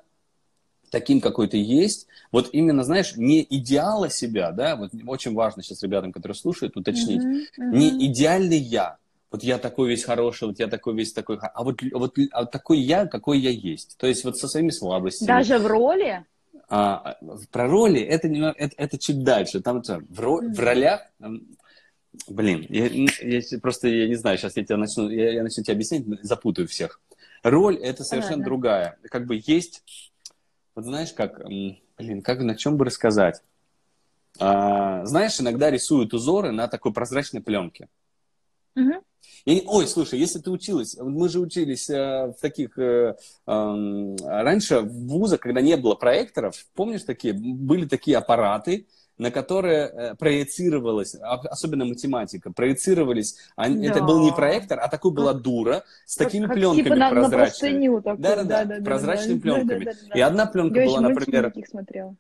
[0.91, 5.83] таким, какой ты есть, вот именно, знаешь, не идеала себя, да, вот очень важно сейчас
[5.83, 7.77] ребятам, которые слушают, уточнить, mm-hmm, mm-hmm.
[7.77, 8.99] не идеальный я,
[9.31, 12.81] вот я такой весь хороший, вот я такой весь такой, а вот, вот а такой
[12.81, 13.97] я, какой я есть.
[13.97, 15.29] То есть вот со своими слабостями.
[15.29, 16.25] Даже в роли?
[16.69, 17.17] А,
[17.53, 19.61] про роли это, не, это, это чуть дальше.
[19.61, 21.03] Там в, ро, в ролях,
[22.29, 25.75] блин, я, я просто я не знаю, сейчас я тебя начну, я, я начну тебе
[25.75, 27.01] объяснять, запутаю всех.
[27.43, 28.45] Роль это совершенно Ладно.
[28.45, 28.99] другая.
[29.11, 29.85] Как бы есть,
[30.75, 33.43] вот знаешь, как, блин, как на чем бы рассказать?
[34.39, 37.89] А, знаешь, иногда рисуют узоры на такой прозрачной пленке.
[38.77, 39.03] Угу.
[39.45, 42.79] И, ой, слушай, если ты училась, мы же учились э, в таких...
[42.79, 48.87] Э, э, раньше в вузах, когда не было проекторов, помнишь такие, были такие аппараты,
[49.21, 53.67] на которые э, проецировалась, особенно математика, проецировались, да.
[53.67, 57.89] это был не проектор, а такой была дура с такими как, пленками типа на, прозрачными.
[57.89, 59.85] На такую, да, да, да, да, прозрачными да, пленками.
[59.85, 61.53] Да, да, да, И одна пленка Я была, например,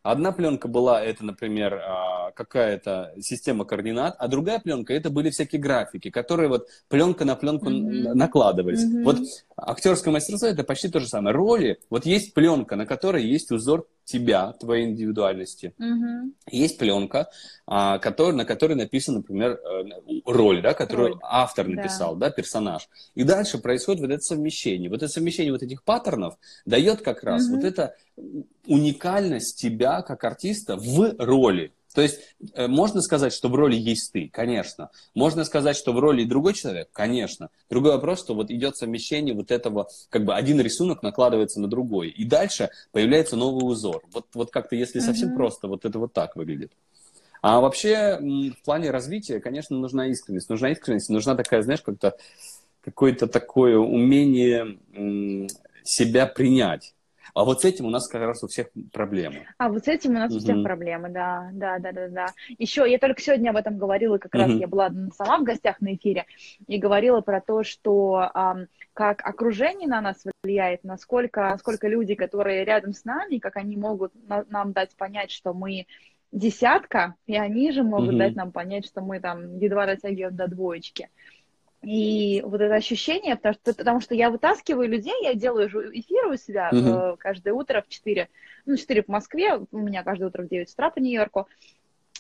[0.03, 5.61] одна пленка была, это, например, а, какая-то система координат, а другая пленка, это были всякие
[5.61, 8.13] графики, которые вот пленка на пленку mm-hmm.
[8.13, 8.85] накладывались.
[8.85, 9.05] Mm-hmm.
[9.05, 9.17] Вот
[9.57, 11.35] актерское мастерство это почти то же самое.
[11.35, 15.75] Роли, вот есть пленка, на которой есть узор тебя, твоей индивидуальности.
[15.79, 16.33] Угу.
[16.51, 17.31] Есть пленка,
[17.67, 19.85] а, который, на которой написана, например, э,
[20.27, 21.19] роль, да, которую роль.
[21.23, 22.29] автор написал, да.
[22.29, 22.89] да, персонаж.
[23.15, 24.91] И дальше происходит вот это совмещение.
[24.91, 27.57] Вот это совмещение вот этих паттернов дает как раз угу.
[27.57, 27.95] вот это
[28.67, 31.73] уникальность тебя как артиста в роли.
[31.95, 32.21] То есть
[32.55, 34.91] э, можно сказать, что в роли есть ты, конечно.
[35.15, 37.51] Можно сказать, что в роли другой человек, конечно.
[37.69, 42.09] Другой вопрос, что вот идет совмещение вот этого, как бы один рисунок накладывается на другой,
[42.09, 44.03] и дальше появляется новый узор.
[44.13, 45.37] Вот, вот как-то, если совсем mm-hmm.
[45.37, 46.73] просто, вот это вот так выглядит.
[47.43, 50.51] А вообще в плане развития, конечно, нужна искренность.
[50.51, 52.17] Нужна искренность, нужна такая, знаешь, как-то
[52.83, 54.79] какое-то такое умение
[55.85, 56.95] себя принять.
[57.35, 59.47] А вот с этим у нас как раз у всех проблемы.
[59.59, 60.39] А вот с этим у нас угу.
[60.39, 62.27] у всех проблемы, да, да, да, да, да.
[62.59, 64.43] Еще я только сегодня об этом говорила, как угу.
[64.43, 66.27] раз я была сама в гостях на эфире
[66.67, 68.57] и говорила про то, что а,
[68.93, 74.13] как окружение на нас влияет, насколько, насколько люди, которые рядом с нами, как они могут
[74.29, 75.87] на, нам дать понять, что мы
[76.33, 78.19] десятка, и они же могут угу.
[78.19, 81.09] дать нам понять, что мы там едва дотягиваем до двоечки.
[81.83, 86.37] И вот это ощущение, потому что, потому что я вытаскиваю людей, я делаю эфиры у
[86.37, 87.17] себя uh-huh.
[87.17, 88.29] каждое утро в 4,
[88.67, 91.49] ну, 4 по Москве, у меня каждое утро в 9 утра по Нью-Йорку.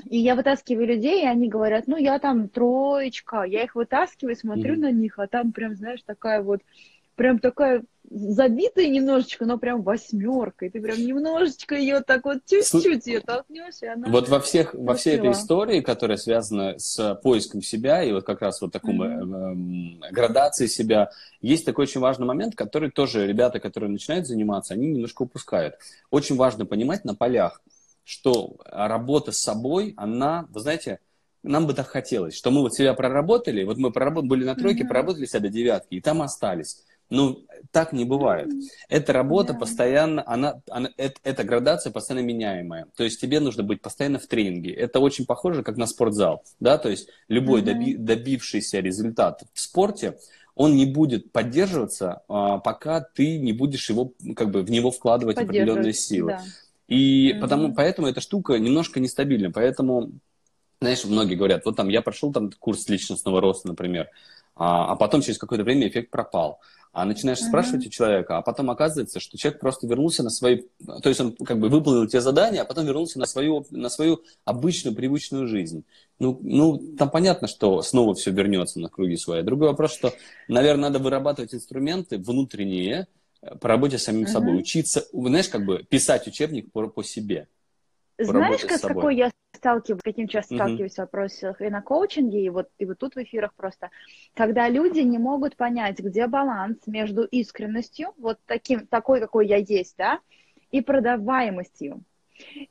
[0.06, 4.76] И я вытаскиваю людей, и они говорят, ну, я там троечка, я их вытаскиваю, смотрю
[4.76, 4.80] uh-huh.
[4.80, 6.62] на них, а там прям, знаешь, такая вот,
[7.20, 13.06] прям такая забитая немножечко, но прям восьмерка, и ты прям немножечко ее так вот чуть-чуть
[13.06, 14.08] ее толкнешь, и она...
[14.08, 18.40] Вот во всех, во всей этой истории, которая связана с поиском себя и вот как
[18.40, 20.06] раз вот такой mm-hmm.
[20.06, 21.10] э, градации себя,
[21.42, 25.74] есть такой очень важный момент, который тоже ребята, которые начинают заниматься, они немножко упускают.
[26.10, 27.60] Очень важно понимать на полях,
[28.02, 31.00] что работа с собой, она, вы знаете,
[31.42, 34.84] нам бы так хотелось, что мы вот себя проработали, вот мы проработали, были на тройке,
[34.84, 34.88] mm-hmm.
[34.88, 36.82] проработали себя до девятки, и там остались.
[37.10, 38.48] Ну, так не бывает.
[38.88, 39.58] Эта работа yeah.
[39.58, 42.86] постоянно, она, она, это, эта градация постоянно меняемая.
[42.96, 44.72] То есть тебе нужно быть постоянно в тренинге.
[44.72, 46.42] Это очень похоже, как на спортзал.
[46.60, 46.78] Да?
[46.78, 47.64] То есть любой mm-hmm.
[47.64, 50.18] доби, добившийся результат в спорте,
[50.54, 55.38] он не будет поддерживаться, а, пока ты не будешь его, как бы, в него вкладывать
[55.38, 56.32] определенные силы.
[56.32, 56.42] Да.
[56.88, 57.40] И mm-hmm.
[57.40, 59.50] потому, поэтому эта штука немножко нестабильна.
[59.52, 60.10] Поэтому,
[60.80, 64.08] знаешь, многие говорят, вот там я прошел там курс личностного роста, например,
[64.56, 66.60] а, а потом через какое-то время эффект пропал.
[66.92, 67.48] А начинаешь uh-huh.
[67.48, 70.62] спрашивать у человека, а потом оказывается, что человек просто вернулся на свои...
[71.02, 74.22] То есть он как бы выполнил те задания, а потом вернулся на свою, на свою
[74.44, 75.84] обычную, привычную жизнь.
[76.18, 79.42] Ну, ну, там понятно, что снова все вернется на круги свои.
[79.42, 80.12] Другой вопрос, что,
[80.48, 83.06] наверное, надо вырабатывать инструменты внутренние
[83.40, 84.32] э, по работе с самим uh-huh.
[84.32, 84.58] собой.
[84.58, 87.46] Учиться, знаешь, как бы писать учебник по, по себе.
[88.24, 90.58] Знаешь, как, с какой я сталкиваюсь, каким часто mm-hmm.
[90.58, 93.90] сталкиваюсь в вопросах и на коучинге, и вот, и вот тут в эфирах просто,
[94.34, 99.96] когда люди не могут понять, где баланс между искренностью, вот таким, такой, какой я есть,
[99.98, 100.20] да,
[100.70, 102.02] и продаваемостью.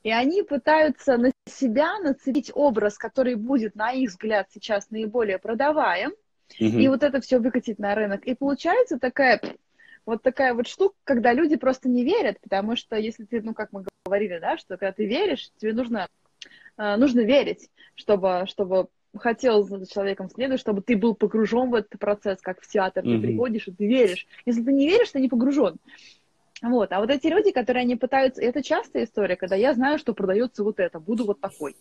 [0.01, 6.11] И они пытаются на себя нацепить образ, который будет, на их взгляд, сейчас наиболее продаваем,
[6.59, 6.81] mm-hmm.
[6.81, 8.25] и вот это все выкатить на рынок.
[8.25, 9.39] И получается такая
[10.09, 13.71] вот такая вот штука, когда люди просто не верят, потому что если ты, ну, как
[13.71, 16.07] мы говорили, да, что когда ты веришь, тебе нужно,
[16.77, 21.99] э, нужно верить, чтобы, чтобы хотел за человеком следовать, чтобы ты был погружен в этот
[21.99, 23.21] процесс, как в театр, mm-hmm.
[23.21, 24.27] ты приходишь и ты веришь.
[24.45, 25.77] Если ты не веришь, ты не погружен.
[26.61, 30.13] Вот, а вот эти люди, которые они пытаются, это частая история, когда я знаю, что
[30.13, 31.75] продается вот это, буду вот такой.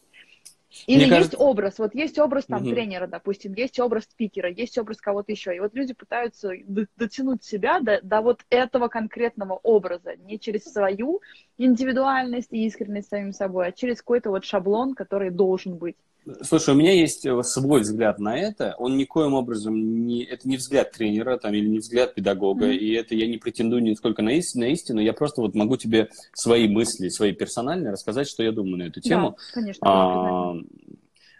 [0.86, 1.38] Или Мне есть кажется...
[1.38, 2.70] образ, вот есть образ там угу.
[2.70, 5.54] тренера, допустим, есть образ спикера, есть образ кого-то еще.
[5.54, 6.52] И вот люди пытаются
[6.96, 11.20] дотянуть себя до, до вот этого конкретного образа, не через свою
[11.56, 15.96] индивидуальность и искренность самим собой, а через какой-то вот шаблон, который должен быть.
[16.42, 18.74] Слушай, у меня есть свой взгляд на это.
[18.78, 20.24] Он никоим образом не...
[20.24, 22.66] Это не взгляд тренера там, или не взгляд педагога.
[22.66, 22.76] Mm-hmm.
[22.76, 25.00] И это я не претендую нисколько на, истину, на истину.
[25.00, 29.00] Я просто вот могу тебе свои мысли, свои персональные рассказать, что я думаю на эту
[29.00, 29.36] тему.
[29.38, 29.86] Да, конечно.
[29.86, 30.54] А,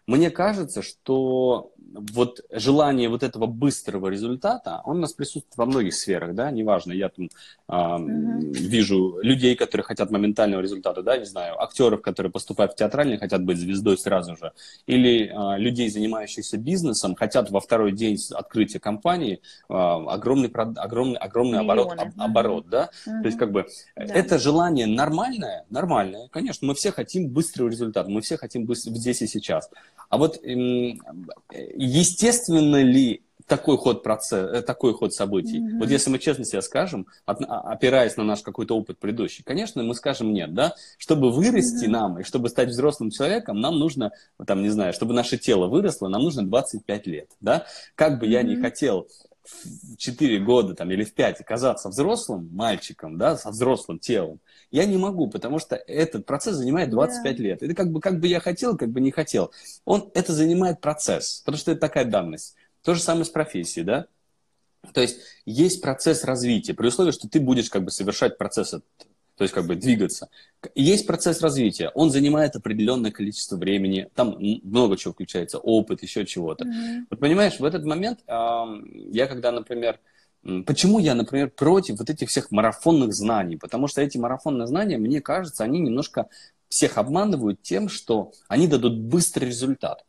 [0.07, 5.95] мне кажется, что вот желание вот этого быстрого результата, он у нас присутствует во многих
[5.95, 7.27] сферах, да, неважно, я там
[7.69, 8.53] э, угу.
[8.53, 13.43] вижу людей, которые хотят моментального результата, да, не знаю, актеров, которые поступают в театральные, хотят
[13.43, 14.53] быть звездой сразу же,
[14.87, 21.61] или э, людей, занимающихся бизнесом, хотят во второй день открытия компании э, огромный, огромный, огромный
[21.61, 23.23] оборот, об, оборот, да, угу.
[23.23, 24.05] то есть как бы да.
[24.05, 29.23] это желание нормальное, нормальное, конечно, мы все хотим быстрого результата, мы все хотим быстро здесь
[29.23, 29.71] и сейчас,
[30.11, 30.39] а вот
[31.79, 35.59] естественно ли такой ход процесса, э, такой ход событий.
[35.59, 35.79] Mm-hmm.
[35.79, 39.95] Вот если мы честно себе скажем, от, опираясь на наш какой-то опыт предыдущий, конечно, мы
[39.95, 40.75] скажем нет, да.
[40.99, 41.91] Чтобы вырасти mm-hmm.
[41.91, 44.13] нам и чтобы стать взрослым человеком, нам нужно,
[44.47, 47.65] там, не знаю, чтобы наше тело выросло, нам нужно 25 лет, да.
[47.95, 48.31] Как бы mm-hmm.
[48.31, 49.09] я ни хотел
[49.65, 54.85] в 4 года там, или в 5 оказаться взрослым мальчиком, да, со взрослым телом, я
[54.85, 57.43] не могу, потому что этот процесс занимает 25 yeah.
[57.43, 57.63] лет.
[57.63, 59.53] Это как бы, как бы я хотел, как бы не хотел.
[59.85, 62.55] Он, это занимает процесс, потому что это такая данность.
[62.83, 64.07] То же самое с профессией, да?
[64.93, 68.85] То есть есть процесс развития, при условии, что ты будешь как бы совершать процесс этот,
[69.39, 70.29] то есть как бы двигаться.
[70.75, 76.65] Есть процесс развития, он занимает определенное количество времени, там много чего включается, опыт, еще чего-то.
[76.65, 77.07] Mm-hmm.
[77.11, 79.99] Вот понимаешь, в этот момент я когда, например,
[80.67, 83.57] Почему я, например, против вот этих всех марафонных знаний?
[83.57, 86.29] Потому что эти марафонные знания, мне кажется, они немножко
[86.69, 90.05] всех обманывают тем, что они дадут быстрый результат.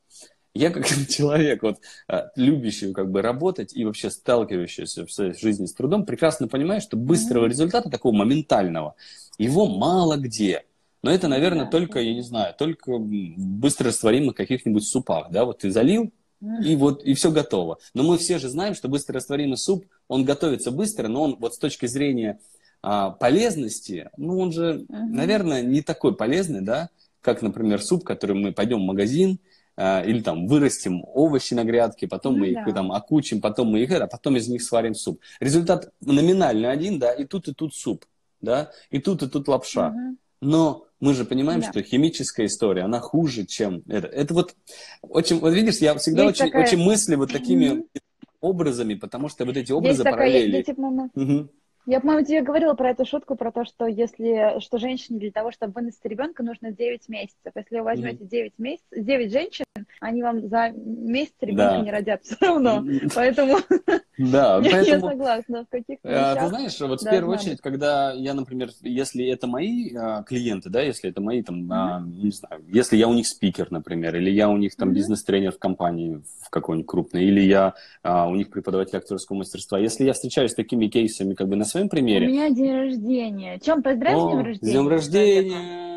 [0.60, 1.78] Я как человек, вот,
[2.10, 6.82] а, любящий как бы работать и вообще сталкивающийся в своей жизни с трудом, прекрасно понимаю,
[6.82, 8.96] что быстрого результата, такого моментального,
[9.38, 10.66] его мало где.
[11.02, 11.72] Но это, наверное, да.
[11.72, 17.06] только, я не знаю, только быстро растворимых каких-нибудь супах, да, вот ты залил, и вот,
[17.06, 17.78] и все готово.
[17.94, 21.58] Но мы все же знаем, что быстрорастворимый суп, он готовится быстро, но он вот с
[21.58, 22.40] точки зрения
[22.82, 25.06] а, полезности, ну, он же, uh-huh.
[25.10, 26.90] наверное, не такой полезный, да,
[27.22, 29.40] как, например, суп, который мы пойдем в магазин,
[29.80, 32.64] или там вырастим овощи на грядке, потом ну, мы да.
[32.64, 35.22] их там окучим, потом мы их, а потом из них сварим суп.
[35.40, 38.06] Результат номинально один, да, и тут, и тут суп,
[38.42, 39.94] да, и тут, и тут лапша.
[39.96, 40.16] Uh-huh.
[40.42, 41.72] Но мы же понимаем, да.
[41.72, 44.08] что химическая история, она хуже, чем это.
[44.08, 44.56] Это вот
[45.02, 46.66] очень, вот видишь, я всегда очень, такая...
[46.66, 48.02] очень мысли вот такими mm-hmm.
[48.42, 50.46] образами, потому что вот эти образы есть параллели.
[50.46, 51.50] Такая, есть, типа, угу.
[51.90, 55.52] Я, по-моему, тебе говорила про эту шутку, про то, что если, что женщине для того,
[55.52, 57.52] чтобы выносить ребенка, нужно 9 месяцев.
[57.56, 59.66] Если вы возьмете 9 месяцев, 9 женщин,
[60.00, 61.82] они вам за месяц ребенка да.
[61.82, 62.86] не родят все равно.
[63.16, 63.58] Поэтому
[64.20, 65.66] да, я, поэтому, я согласна.
[65.66, 69.96] В каких а, Ты знаешь, вот в первую очередь, когда я, например, если это мои
[69.96, 73.72] а, клиенты, да, если это мои там, а, не знаю, если я у них спикер,
[73.72, 78.28] например, или я у них там бизнес-тренер в компании в какой-нибудь крупной, или я а,
[78.28, 81.88] у них преподаватель актерского мастерства, если я встречаюсь с такими кейсами как бы на своем
[81.88, 82.28] примере.
[82.28, 83.60] У меня день рождения.
[83.60, 84.68] Чем поздравь с днем рождения?
[84.68, 85.90] С днем рождения!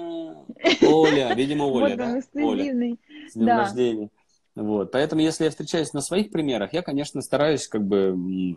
[0.82, 2.20] Оля, видимо, Оля, да?
[2.34, 2.96] Оля.
[3.28, 4.10] С днем рождения.
[4.54, 4.92] Вот.
[4.92, 8.14] Поэтому, если я встречаюсь на своих примерах, я, конечно, стараюсь как бы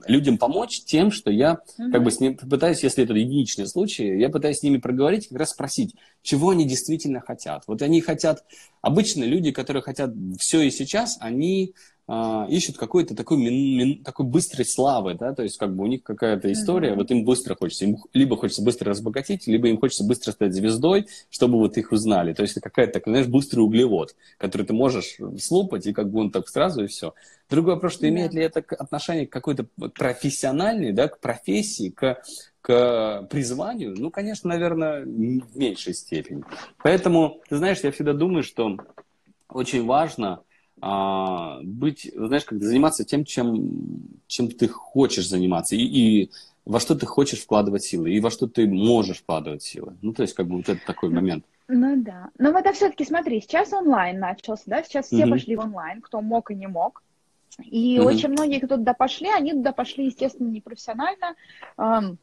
[0.08, 1.92] людям помочь тем, что я угу.
[1.92, 5.40] как бы с ним пытаюсь, если это единичный случай, я пытаюсь с ними проговорить, как
[5.40, 7.64] раз спросить, чего они действительно хотят.
[7.68, 8.44] Вот они хотят,
[8.82, 11.74] обычно люди, которые хотят все и сейчас, они
[12.08, 15.88] а, ищут какой-то такой, мин, мин, такой быстрой славы, да, то есть как бы у
[15.88, 16.96] них какая-то история, mm-hmm.
[16.96, 21.08] вот им быстро хочется, им либо хочется быстро разбогатеть, либо им хочется быстро стать звездой,
[21.32, 25.18] чтобы вот их узнали, то есть это какая-то, такая, знаешь, быстрый углевод, который ты можешь
[25.39, 27.15] слопать, и как бы он так сразу и все.
[27.50, 29.65] Другой вопрос, что имеет ли это отношение к какой-то
[29.96, 32.22] профессиональной, да, к профессии, к
[32.62, 36.44] к призванию, ну, конечно, наверное, в меньшей степени.
[36.82, 38.80] Поэтому, ты знаешь, я всегда думаю, что
[39.48, 40.41] очень важно
[40.82, 43.70] а, быть, знаешь, как заниматься тем, чем,
[44.28, 46.32] чем ты хочешь заниматься, и, и
[46.66, 49.96] во что ты хочешь вкладывать силы, и во что ты можешь вкладывать силы.
[50.02, 51.46] Ну, то есть, как бы вот это такой момент.
[51.68, 52.30] Ну да.
[52.38, 55.30] Но это все-таки, смотри, сейчас онлайн начался, да, сейчас все mm-hmm.
[55.30, 57.02] пошли в онлайн, кто мог и не мог.
[57.64, 58.04] И mm-hmm.
[58.04, 61.36] очень многие, кто туда пошли, они туда пошли, естественно, непрофессионально.
[61.78, 62.18] Эм,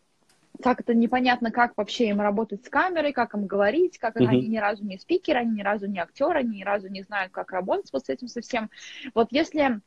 [0.61, 4.27] как это непонятно, как вообще им работать с камерой, как им говорить, как mm-hmm.
[4.27, 7.33] они ни разу не спикеры, они ни разу не актеры, они ни разу не знают,
[7.33, 8.71] как работать вот с этим совсем.
[9.15, 9.81] Вот если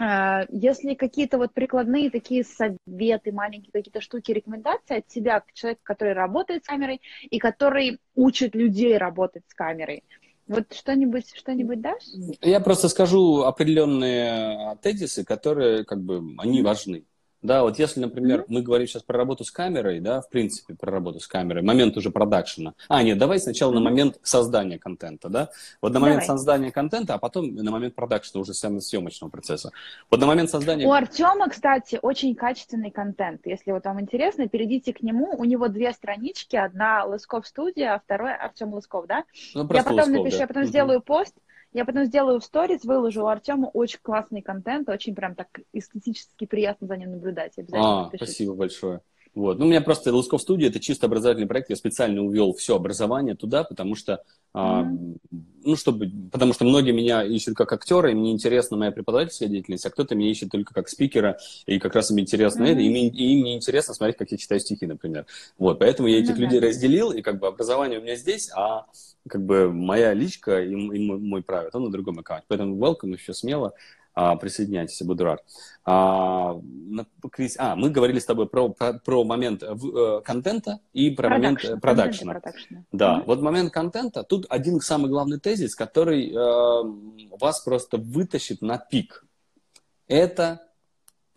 [0.00, 5.80] э, если какие-то вот прикладные такие советы, маленькие какие-то штуки, рекомендации от тебя, как человека,
[5.82, 10.04] который работает с камерой и который учит людей работать с камерой,
[10.46, 12.04] вот что-нибудь что-нибудь дашь?
[12.40, 17.04] Я просто скажу определенные тезисы, которые как бы они важны.
[17.42, 18.46] Да, вот если, например, mm-hmm.
[18.48, 21.96] мы говорим сейчас про работу с камерой, да, в принципе, про работу с камерой, момент
[21.96, 22.74] уже продакшена.
[22.88, 23.74] А, нет, давай сначала mm-hmm.
[23.74, 25.50] на момент создания контента, да.
[25.80, 26.38] Вот на момент давай.
[26.38, 29.72] создания контента, а потом на момент продакшена уже самого съемочного процесса.
[30.10, 30.86] Вот на момент создания...
[30.86, 33.40] У Артема, кстати, очень качественный контент.
[33.44, 35.34] Если вот вам интересно, перейдите к нему.
[35.36, 36.54] У него две странички.
[36.54, 39.24] Одна Лысков студия, а вторая Артем Лысков, да?
[39.54, 40.42] Ну, я потом Лысков, напишу, да.
[40.42, 40.66] я потом mm-hmm.
[40.66, 41.34] сделаю пост.
[41.72, 46.44] Я потом сделаю в сторис, выложу у Артема очень классный контент, очень прям так эстетически
[46.44, 47.56] приятно за ним наблюдать.
[47.56, 48.26] Обязательно а, напишите.
[48.26, 49.00] спасибо большое.
[49.34, 49.58] Вот.
[49.58, 51.70] Ну, у меня просто Лусков студия это чисто образовательный проект.
[51.70, 54.18] Я специально увел все образование туда, потому что, mm-hmm.
[54.54, 54.82] а,
[55.64, 59.86] ну, чтобы, потому что многие меня ищут как актера, и мне интересна моя преподавательская деятельность,
[59.86, 62.72] а кто-то меня ищет только как спикера, и как раз им интересно mm-hmm.
[62.72, 65.24] это, и, мне, и им не интересно смотреть, как я читаю стихи, например.
[65.56, 66.38] Вот, поэтому я этих mm-hmm.
[66.38, 68.84] людей разделил, и как бы образование у меня здесь, а
[69.28, 72.44] как бы моя личка и, и мой правит, он на другом аккаунте.
[72.48, 73.72] Поэтому welcome еще смело.
[74.14, 75.42] А, присоединяйтесь, я буду рад.
[75.84, 76.60] А,
[77.30, 81.28] Крис, а, мы говорили с тобой про, про, про момент в, э, контента и про
[81.28, 82.40] Production, момент продакшена.
[82.92, 83.24] Да, mm-hmm.
[83.26, 89.24] вот момент контента, тут один самый главный тезис, который э, вас просто вытащит на пик.
[90.08, 90.60] Это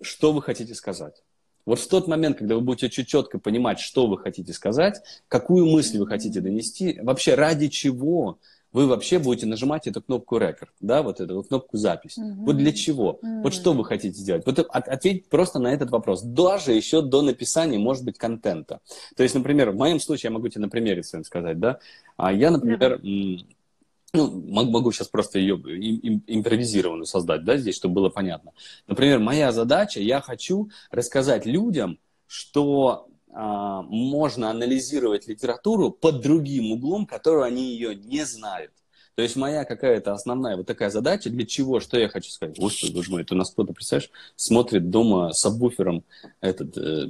[0.02, 1.24] что вы хотите сказать.
[1.66, 5.66] Вот в тот момент, когда вы будете чуть четко понимать, что вы хотите сказать, какую
[5.66, 8.38] мысль вы хотите донести, вообще ради чего
[8.76, 12.18] вы вообще будете нажимать эту кнопку рекорд, да, вот эту вот кнопку запись.
[12.18, 12.44] Mm-hmm.
[12.46, 13.20] Вот для чего?
[13.24, 13.42] Mm-hmm.
[13.42, 14.46] Вот что вы хотите сделать?
[14.46, 16.22] Вот ответить просто на этот вопрос.
[16.22, 18.82] Даже еще до написания, может быть, контента.
[19.16, 21.80] То есть, например, в моем случае, я могу тебе на примере своем сказать, да,
[22.18, 23.46] а я, например, mm-hmm.
[24.12, 28.52] ну, могу сейчас просто ее импровизированную создать, да, здесь, чтобы было понятно.
[28.88, 37.46] Например, моя задача, я хочу рассказать людям, что можно анализировать литературу под другим углом, который
[37.46, 38.72] они ее не знают.
[39.16, 42.60] То есть моя какая-то основная вот такая задача, для чего, что я хочу сказать.
[42.60, 46.04] Господи, боже мой, это у нас кто-то, представляешь, смотрит дома с сабвуфером
[46.42, 47.08] этот, э,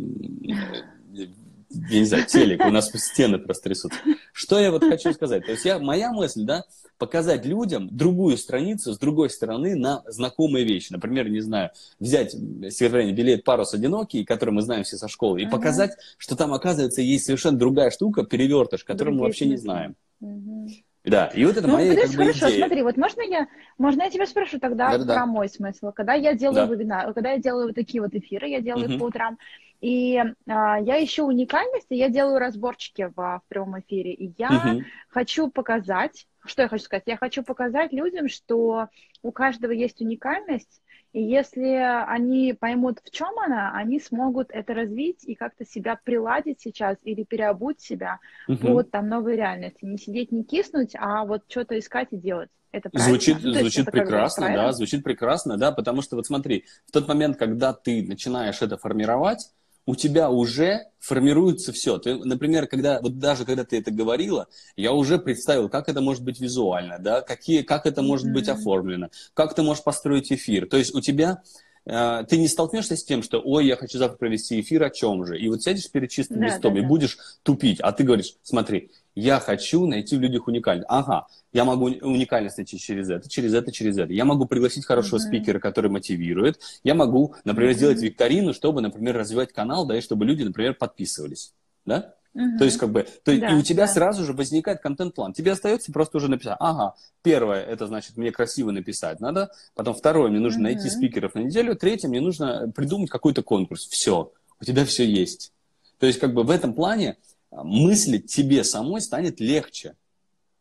[1.14, 4.00] я не знаю, телек, у нас стены просто трясутся.
[4.34, 5.46] Что я вот хочу сказать?
[5.46, 6.64] То есть я, моя мысль, да,
[6.98, 10.92] показать людям другую страницу с другой стороны на знакомые вещи.
[10.92, 15.46] Например, не знаю, взять стихотворение «Билет парус одинокий», который мы знаем все со школы, и
[15.46, 15.52] uh-huh.
[15.52, 19.96] показать, что там, оказывается, есть совершенно другая штука, перевертыш, которую мы вообще не знаем.
[20.22, 20.70] Uh-huh.
[21.04, 22.66] Да, и вот это ну, моя подожди, как бы, хорошо, идея.
[22.66, 25.14] смотри, вот можно я, можно я тебя спрошу тогда Да-да-да.
[25.14, 25.92] про мой смысл?
[25.92, 26.74] Когда я делаю да.
[26.74, 28.94] вебинар, когда я делаю вот такие вот эфиры, я делаю uh-huh.
[28.94, 29.38] их по утрам,
[29.82, 34.50] и а, я ищу уникальность, и я делаю разборчики в, в прямом эфире, и я
[34.50, 34.82] uh-huh.
[35.10, 37.04] хочу показать, что я хочу сказать?
[37.06, 38.90] Я хочу показать людям, что
[39.22, 40.82] у каждого есть уникальность,
[41.16, 46.60] и если они поймут, в чем она, они смогут это развить и как-то себя приладить
[46.60, 48.58] сейчас или переобуть себя угу.
[48.58, 49.86] под там новой реальности.
[49.86, 52.50] Не сидеть, не киснуть, а вот что-то искать и делать.
[52.74, 57.08] Это звучит, ну, звучит прекрасно, да, звучит прекрасно, да, потому что вот смотри, в тот
[57.08, 59.50] момент, когда ты начинаешь это формировать,
[59.86, 61.98] у тебя уже формируется все.
[62.00, 66.24] Ты, например, когда, вот даже когда ты это говорила, я уже представил, как это может
[66.24, 68.34] быть визуально, да, какие, как это может mm-hmm.
[68.34, 70.68] быть оформлено, как ты можешь построить эфир.
[70.68, 71.44] То есть у тебя
[71.86, 75.40] ты не столкнешься с тем, что, ой, я хочу завтра провести эфир, о чем же?
[75.40, 76.88] И вот сядешь перед чистым да, листом да, и да.
[76.88, 80.88] будешь тупить, а ты говоришь, смотри, я хочу найти в людях уникальность.
[80.90, 84.12] Ага, я могу уникальность найти через это, через это, через это.
[84.12, 85.28] Я могу пригласить хорошего mm-hmm.
[85.28, 86.60] спикера, который мотивирует.
[86.84, 87.78] Я могу, например, mm-hmm.
[87.78, 91.54] сделать викторину, чтобы, например, развивать канал, да, и чтобы люди, например, подписывались.
[91.86, 92.16] Да?
[92.36, 92.58] Mm-hmm.
[92.58, 93.94] То есть, как бы, то, да, и у тебя да.
[93.94, 95.34] сразу же возникает контент-план.
[95.34, 100.30] Тебе остается просто уже написать, ага, первое, это значит, мне красиво написать надо, потом второе,
[100.30, 100.74] мне нужно mm-hmm.
[100.74, 103.88] найти спикеров на неделю, третье, мне нужно придумать какой-то конкурс.
[103.88, 105.54] Все, у тебя все есть.
[105.98, 107.18] То есть, как бы в этом плане
[107.52, 109.96] мыслить тебе самой станет легче.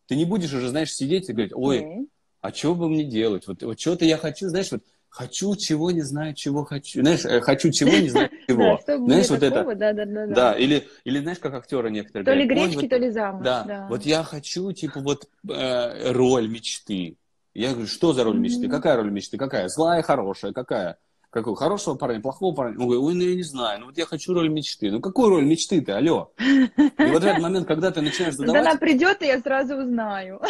[0.07, 2.09] Ты не будешь уже, знаешь, сидеть и говорить, ой, okay.
[2.41, 3.47] а что бы мне делать?
[3.47, 4.83] Вот, вот что-то я хочу, знаешь, вот
[5.15, 7.01] хочу чего, не знаю, чего хочу.
[7.01, 8.81] Знаешь, э, хочу чего, не знаю чего.
[8.85, 9.75] Знаешь, вот это.
[9.75, 10.27] Да, да, да.
[10.27, 12.25] Да, или, или знаешь, как актеры некоторые.
[12.25, 13.45] То ли гречки, то ли замуж.
[13.45, 17.17] Да, вот я хочу, типа, вот э, роль мечты.
[17.55, 18.69] Я говорю, что за роль мечты?
[18.69, 19.39] Какая роль мечты?
[19.39, 19.69] Какая?
[19.69, 20.53] Злая, хорошая?
[20.53, 20.99] Какая?
[21.31, 21.57] Какого?
[21.57, 22.79] Хорошего парня, плохого парня?
[22.79, 24.91] Он говорит, ой, ну я не знаю, ну вот я хочу роль мечты.
[24.91, 26.33] Ну какую роль мечты ты, алло?
[26.39, 28.55] И вот в этот момент, когда ты начинаешь задавать...
[28.55, 30.41] Когда она придет, и я сразу узнаю.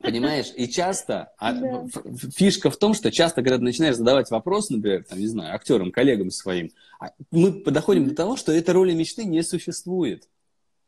[0.00, 0.52] Понимаешь?
[0.56, 1.86] И часто, а да.
[2.34, 5.90] фишка в том, что часто, когда ты начинаешь задавать вопрос, например, там, не знаю, актерам,
[5.90, 6.70] коллегам своим,
[7.00, 8.10] а мы подходим mm-hmm.
[8.10, 10.28] до того, что этой роли мечты не существует.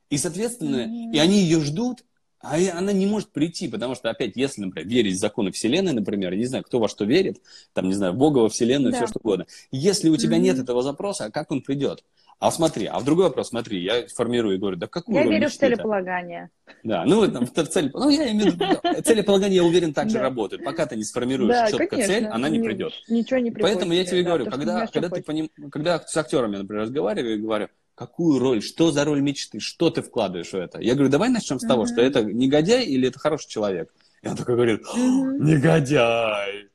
[0.09, 1.13] И, соответственно, mm-hmm.
[1.15, 2.05] и они ее ждут,
[2.42, 6.35] А она не может прийти, потому что, опять, если, например, верить в законы Вселенной, например,
[6.35, 7.42] не знаю, кто во что верит,
[7.74, 8.98] там, не знаю, Бога во Вселенную, да.
[8.98, 9.46] все что угодно.
[9.70, 10.40] Если у тебя mm-hmm.
[10.40, 12.03] нет этого запроса, а как он придет?
[12.38, 15.50] А смотри, а в другой вопрос, смотри, я формирую и говорю, да какую Я верю
[15.50, 16.48] в целеполагание.
[16.83, 20.23] Да, ну, там, в цель, ну, я имею в виду, целеполагание, я уверен, также да.
[20.23, 20.65] работает.
[20.65, 22.15] Пока ты не сформируешь да, четко конечно.
[22.15, 22.94] цель, она не придет.
[23.08, 23.77] Ничего не приходит.
[23.77, 25.50] Поэтому я тебе да, говорю, когда, когда ты поним...
[25.71, 27.69] когда с актерами, например, разговариваю и говорю,
[28.01, 30.81] какую роль, что за роль мечты, что ты вкладываешь в это?
[30.81, 33.92] Я говорю, давай начнем с того, что это негодяй или это хороший человек?
[34.23, 36.71] И он такой говорит, негодяй.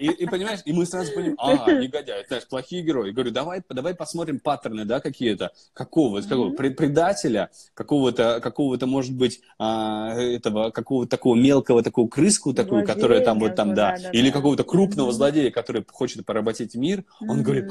[0.00, 3.08] И, и понимаешь, и мы сразу понимаем, а, негодяй, знаешь, плохие герои.
[3.08, 6.28] Я говорю, давай, давай посмотрим паттерны, да, какие-то, какого, mm-hmm.
[6.28, 12.94] какого предателя, какого-то, какого-то, может быть, а, этого, какого-то такого мелкого, такого крыску такую, Злодея,
[12.94, 14.32] которая там вот там, да, да, да или да.
[14.34, 15.12] какого-то крупного mm-hmm.
[15.12, 17.00] злодея, который хочет поработить мир.
[17.00, 17.26] Mm-hmm.
[17.28, 17.70] Он говорит,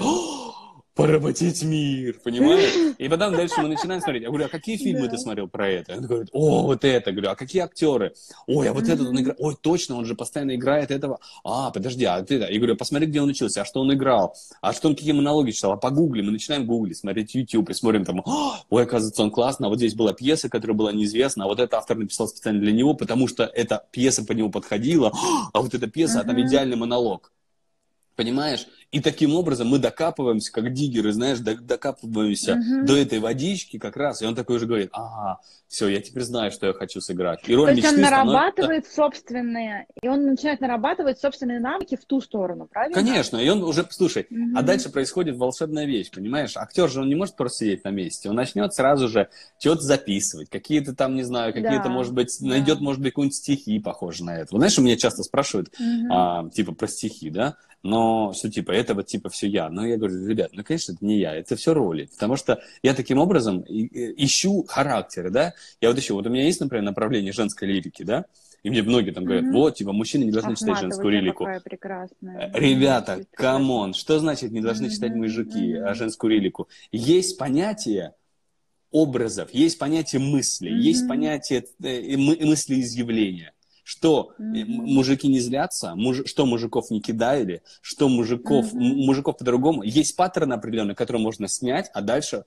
[1.01, 2.95] поработить мир, понимаешь?
[2.97, 4.23] И потом дальше мы начинаем смотреть.
[4.23, 5.11] Я говорю, а какие фильмы да.
[5.11, 5.95] ты смотрел про это?
[5.95, 7.09] Он говорит, о, вот это.
[7.09, 8.13] Я говорю, а какие актеры?
[8.47, 8.93] Ой, а вот mm-hmm.
[8.93, 9.39] этот он играет.
[9.39, 11.19] Ой, точно, он же постоянно играет этого.
[11.43, 12.35] А, подожди, а ты.
[12.35, 15.51] Я говорю, посмотри, где он учился, а что он играл, а что он, какие монологи
[15.51, 16.21] читал, а погугли.
[16.21, 18.23] Мы начинаем гуглить, смотреть YouTube и смотрим там,
[18.69, 21.73] ой, оказывается, он классный, а вот здесь была пьеса, которая была неизвестна, а вот этот
[21.73, 25.11] автор написал специально для него, потому что эта пьеса по нему подходила,
[25.53, 26.21] а вот эта пьеса, mm-hmm.
[26.21, 27.31] а там идеальный монолог.
[28.15, 28.67] Понимаешь?
[28.91, 32.85] И таким образом мы докапываемся, как диггеры, знаешь, докапываемся угу.
[32.85, 34.21] до этой водички как раз.
[34.21, 35.39] И он такой уже говорит, ага,
[35.69, 37.39] все, я теперь знаю, что я хочу сыграть.
[37.47, 38.93] И роль То есть он нарабатывает становится...
[38.93, 42.93] собственные, и он начинает нарабатывать собственные навыки в ту сторону, правильно?
[42.93, 44.57] Конечно, и он уже, слушай, угу.
[44.57, 46.57] а дальше происходит волшебная вещь, понимаешь?
[46.57, 50.49] Актер же, он не может просто сидеть на месте, он начнет сразу же чего-то записывать,
[50.49, 51.89] какие-то там, не знаю, какие-то, да.
[51.89, 52.47] может быть, да.
[52.49, 54.47] найдет, может быть, какие-нибудь стихи похожие на это.
[54.51, 56.07] Вот знаешь, у меня часто спрашивают, угу.
[56.11, 57.55] а, типа, про стихи, да?
[57.83, 59.69] Но что типа это вот типа все я.
[59.69, 62.93] Но я говорю, ребят, ну конечно это не я, это все роли, потому что я
[62.93, 65.53] таким образом ищу характеры, да.
[65.79, 68.25] Я вот еще, вот у меня есть, например, направление женской лирики, да,
[68.63, 69.53] и мне многие там говорят, mm-hmm.
[69.53, 71.47] вот, типа, мужчины не должны Ахматова, читать женскую лирику.
[71.63, 72.51] прекрасная.
[72.53, 74.89] Э, ребята, come on, что значит не должны mm-hmm.
[74.89, 75.93] читать мужики mm-hmm.
[75.95, 76.69] женскую лирику?
[76.91, 78.13] Есть понятие
[78.91, 80.79] образов, есть понятие мысли, mm-hmm.
[80.79, 83.53] есть понятие э, мыслеизъявления
[83.83, 84.65] что mm-hmm.
[84.65, 89.05] мужики не злятся, муж, что мужиков не кидали, что мужиков, mm-hmm.
[89.05, 89.83] мужиков по-другому.
[89.83, 92.45] Есть паттерн определенный, который можно снять, а дальше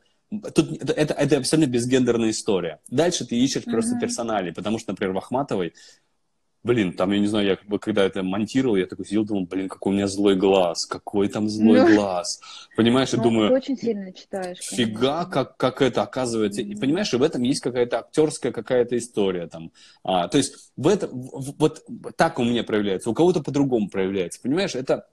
[0.54, 2.80] Тут это, это, абсолютно безгендерная история.
[2.88, 3.70] Дальше ты ищешь mm-hmm.
[3.70, 5.74] просто персонали, потому что, например, в Ахматовой
[6.64, 9.92] Блин, там, я не знаю, я когда это монтировал, я такой сидел, думал, блин, какой
[9.92, 12.40] у меня злой глаз, какой там злой ну, глаз.
[12.74, 13.48] Понимаешь, я ну, думаю...
[13.50, 14.60] Ты очень сильно читаешь.
[14.60, 16.62] Фига, как, как это оказывается.
[16.62, 16.72] Mm-hmm.
[16.72, 19.72] И понимаешь, и в этом есть какая-то актерская какая-то история там.
[20.02, 21.84] А, то есть в этом, в, вот
[22.16, 24.40] так у меня проявляется, у кого-то по-другому проявляется.
[24.40, 25.06] Понимаешь, это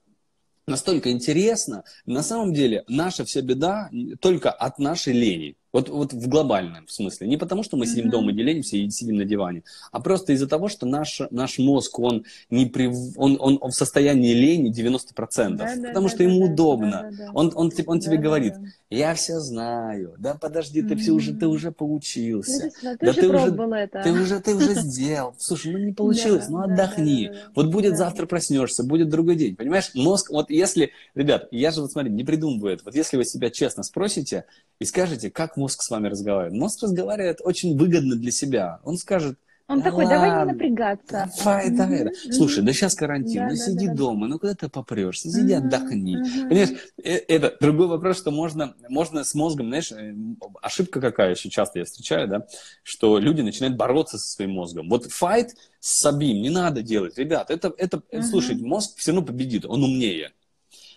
[0.66, 1.84] настолько интересно.
[2.06, 3.90] На самом деле, наша вся беда
[4.22, 5.56] только от нашей лени.
[5.72, 7.26] Вот, вот в глобальном смысле.
[7.28, 8.10] Не потому, что мы сидим mm-hmm.
[8.10, 11.98] дома, не ленимся и сидим на диване, а просто из-за того, что наш, наш мозг,
[11.98, 16.24] он, не при, он, он, он в состоянии лени 90%, да, потому да, что да,
[16.24, 16.90] ему да, удобно.
[16.90, 17.30] Да, да, да.
[17.32, 18.68] Он, он, он, тебе да, говорит, да.
[18.90, 20.98] я все знаю, да подожди, ты, mm-hmm.
[20.98, 22.70] все уже, ты уже поучился.
[22.82, 24.02] Ну, ты, да, ты, уже, это.
[24.02, 25.34] ты уже ты уже сделал.
[25.38, 27.32] Слушай, ну не получилось, ну отдохни.
[27.54, 29.56] Вот будет завтра проснешься, будет другой день.
[29.56, 32.84] Понимаешь, мозг, вот если, ребят, я же вот смотри, не придумываю это.
[32.84, 34.44] Вот если вы себя честно спросите
[34.78, 36.60] и скажете, как мозг с вами разговаривает.
[36.60, 38.80] Мозг разговаривает очень выгодно для себя.
[38.84, 39.38] Он скажет,
[39.68, 41.30] он да такой, давай не напрягаться.
[41.38, 42.02] Давай, давай.
[42.02, 42.32] Mm-hmm.
[42.32, 45.54] Слушай, да сейчас карантин, да, ну да, сиди да, дома, ну куда ты попрешься, сиди,
[45.54, 45.56] mm-hmm.
[45.56, 46.16] отдохни.
[46.16, 46.48] Mm-hmm.
[46.48, 46.70] Понимаешь,
[47.02, 50.14] э, это другой вопрос, что можно, можно с мозгом, знаешь, э,
[50.60, 52.46] ошибка какая еще часто я встречаю, да,
[52.82, 54.88] что люди начинают бороться со своим мозгом.
[54.88, 58.22] Вот файт с Сабим не надо делать, ребят, это, это, mm-hmm.
[58.24, 60.32] слушай, мозг все равно победит, он умнее.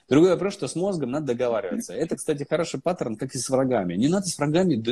[0.08, 1.94] Другой вопрос, что с мозгом надо договариваться.
[1.94, 3.96] Это, кстати, хороший паттерн, как и с врагами.
[3.96, 4.84] Не надо с врагами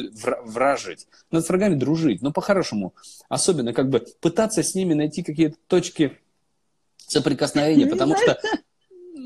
[0.44, 2.94] вражить, надо с врагами дружить, но по-хорошему.
[3.30, 6.18] Особенно как бы пытаться с ними найти какие-то точки
[6.98, 8.40] соприкосновения, потому что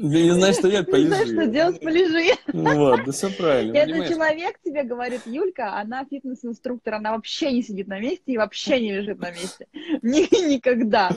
[0.01, 1.09] не знаю, что делать, полежи.
[1.09, 2.33] Не знаю, что делать, полежи.
[2.53, 3.75] Вот, да все правильно.
[3.75, 8.79] Этот человек тебе говорит, Юлька, она фитнес-инструктор, она вообще не сидит на месте и вообще
[8.79, 9.67] не лежит на месте.
[10.01, 11.11] Никогда.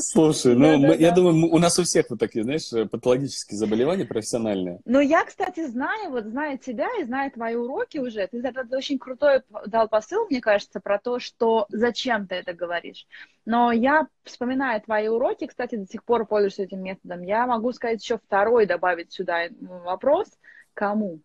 [0.00, 4.80] Слушай, ну, я думаю, у нас у всех вот такие, знаешь, патологические заболевания профессиональные.
[4.84, 8.40] Ну, я, кстати, знаю, вот зная тебя и зная твои уроки уже, ты
[8.72, 13.06] очень крутой дал посыл, мне кажется, про то, что зачем ты это говоришь.
[13.46, 18.02] Но я, вспоминая твои уроки, кстати, до сих пор пользуюсь этим методом, я могу сказать
[18.02, 20.26] еще второй добавить сюда вопрос.
[20.74, 21.20] Кому?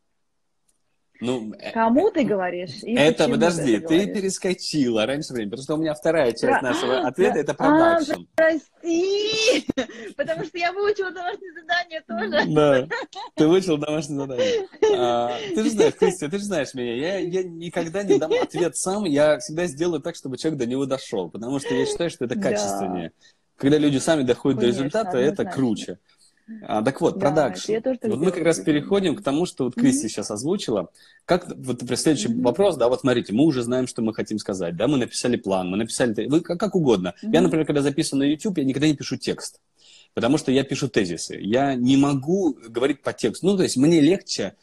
[1.22, 2.84] Ну, э, Кому ты говоришь?
[2.84, 6.62] И это, подожди, ты, ты перескочила раньше времени, потому что у меня вторая часть Про-
[6.62, 8.24] нашего А, ответа это а, продакшн.
[8.36, 9.66] Прости!
[10.18, 12.54] Потому что я выучила домашнее задание тоже.
[12.54, 12.88] Да,
[13.36, 14.68] ты выучил домашнее задание.
[14.98, 18.76] А, ты же знаешь, Кристия, ты же знаешь меня, я, я никогда не дам ответ
[18.76, 22.26] сам, я всегда сделаю так, чтобы человек до него дошел, потому что я считаю, что
[22.26, 23.10] это Да.
[23.58, 26.00] Когда люди сами доходят Конечно, до результата, это круче.
[26.62, 27.72] А, так вот, Да, продакшн.
[27.72, 30.90] я так Вот мы как делаю раз переходим к тому, что вот Кристи сейчас озвучила.
[31.26, 32.44] Как, вот следующий Мгм.
[32.44, 35.72] вопрос, да, вот смотрите, мы уже знаем, что мы хотим сказать, да, мы написали план,
[35.72, 37.16] мы написали, вы как, как угодно.
[37.24, 37.44] Я, Мгм.
[37.46, 39.60] например, когда записываю на YouTube, я никогда не пишу текст,
[40.14, 41.36] потому что я пишу тезисы.
[41.42, 43.48] Я не могу говорить по тексту.
[43.48, 44.54] Ну, то есть мне легче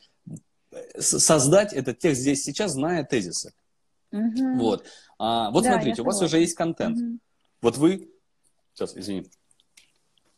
[0.96, 3.52] с- создать этот текст здесь сейчас, зная тезисы.
[4.12, 4.58] Мгм.
[4.58, 4.84] Вот.
[5.18, 6.96] А, вот Да, я смотрите, у вас уже есть контент.
[6.96, 7.20] Мгм.
[7.60, 8.08] Вот вы...
[8.74, 9.26] Сейчас, извини.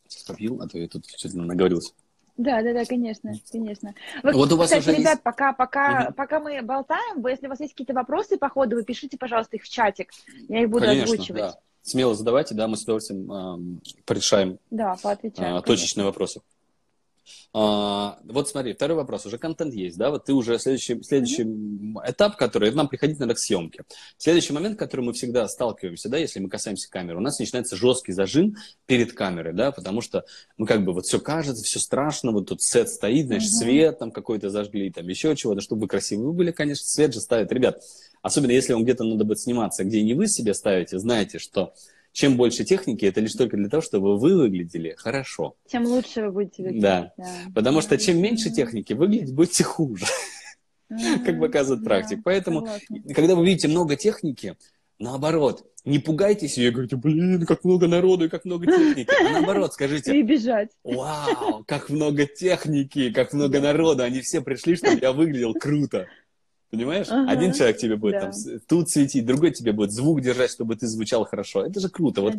[0.08, 1.92] Сейчас попью, а то я тут что-то наговорился.
[2.36, 3.94] Да, да, да, конечно, конечно.
[4.24, 6.14] Вы, Вот у вас кстати, уже ребят, есть- пока, пока, Мгм.
[6.14, 9.62] пока мы болтаем, если у вас есть какие-то вопросы по ходу, вы пишите, пожалуйста, их
[9.62, 10.10] в чатик.
[10.48, 11.40] Я их буду Конечно, озвучивать.
[11.42, 11.58] да.
[11.82, 15.54] Смело задавайте, да, мы с удовольствием ам, порешаем Да, поотвечаем.
[15.54, 16.40] а, точечные вопросы.
[17.52, 19.26] А, вот смотри, второй вопрос.
[19.26, 20.10] Уже контент есть, да?
[20.10, 21.44] Вот ты уже следующий, следующий
[22.04, 23.84] этап, который нам приходить надо к съемке.
[24.18, 28.12] Следующий момент, который мы всегда сталкиваемся, да, если мы касаемся камеры, у нас начинается жесткий
[28.12, 28.56] зажим
[28.86, 30.24] перед камерой, да, потому что,
[30.58, 33.58] ну, как бы вот все кажется, все страшно, вот тут сет стоит, значит, Мгм.
[33.58, 37.52] свет там какой-то зажгли, там еще чего-то, чтобы вы красивые были, конечно, свет же ставят.
[37.52, 37.82] Ребят,
[38.22, 41.74] особенно если вам где-то надо будет сниматься, где не вы себе ставите, знаете, что
[42.14, 45.56] чем больше техники, это лишь только для того, чтобы вы выглядели хорошо.
[45.66, 46.80] Тем лучше вы будете выглядеть.
[46.80, 47.12] Да.
[47.52, 50.06] Потому что чем меньше техники, выглядеть будете хуже,
[50.88, 52.20] как показывает Да, практика.
[52.24, 52.68] Поэтому,
[53.14, 54.56] когда вы видите много техники,
[55.00, 59.10] наоборот, не пугайтесь ее и говорите, блин, как много народу и как много техники.
[59.20, 60.70] А наоборот, скажите, И бежать.
[60.84, 66.06] вау, как много техники, как много народу, они все пришли, чтобы я выглядел круто.
[66.74, 67.06] Понимаешь?
[67.08, 67.30] Ага.
[67.30, 68.20] Один человек тебе будет Да.
[68.22, 68.32] там
[68.66, 71.64] тут светить, другой тебе будет звук держать, чтобы ты звучал хорошо.
[71.64, 72.20] Это же круто.
[72.20, 72.32] Вот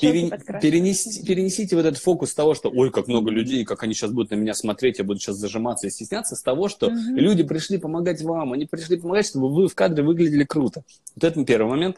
[0.00, 0.28] Пере-
[0.60, 4.30] перенести- перенесите вот этот фокус того, что ой, как много людей, как они сейчас будут
[4.32, 7.16] на меня смотреть, я буду сейчас зажиматься и стесняться, с того, что Мгм.
[7.16, 10.82] люди пришли помогать вам, они пришли помогать, чтобы вы в кадре выглядели круто.
[11.14, 11.96] Вот это первый момент.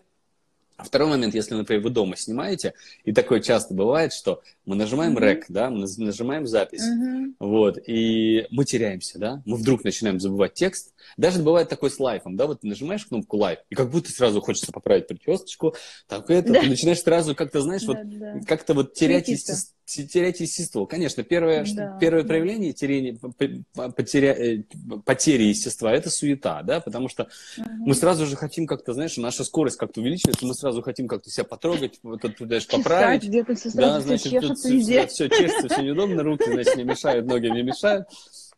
[0.76, 2.74] А второй момент, если, например, вы дома снимаете,
[3.04, 5.22] и такое часто бывает, что мы нажимаем Мгм.
[5.22, 7.34] рек, да, мы нажимаем запись, Мгм.
[7.40, 10.92] вот, и мы теряемся, да, мы вдруг начинаем забывать текст.
[11.16, 14.40] Даже бывает такой с лайфом, да, вот ты нажимаешь кнопку лайф, и как будто сразу
[14.42, 15.74] хочется поправить прическу,
[16.08, 16.60] так это, Да.
[16.60, 18.40] ты начинаешь сразу как-то, знаешь, вот Да, да.
[18.46, 20.84] как-то вот терять, есте- те- терять естество.
[20.84, 22.28] Конечно, первое, что- Да, первое да.
[22.28, 24.62] проявление терения- по- по- потеря- э,
[25.04, 27.68] потери естества– это суета, да, потому что Мгм.
[27.86, 31.44] мы сразу же хотим как-то, знаешь, наша скорость как-то увеличивается, мы сразу хотим как-то себя
[31.44, 33.24] потрогать, вот это, знаешь, Чесать поправить.
[33.24, 35.06] где-то все Да, сразу значит, все тут чешется везде.
[35.06, 38.08] все, чешется, все неудобно, руки, значит, не мешают, ноги не мешают.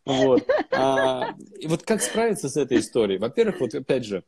[0.07, 0.49] Вот.
[0.73, 3.19] А, и вот как справиться с этой историей?
[3.19, 4.25] Во-первых, вот опять же,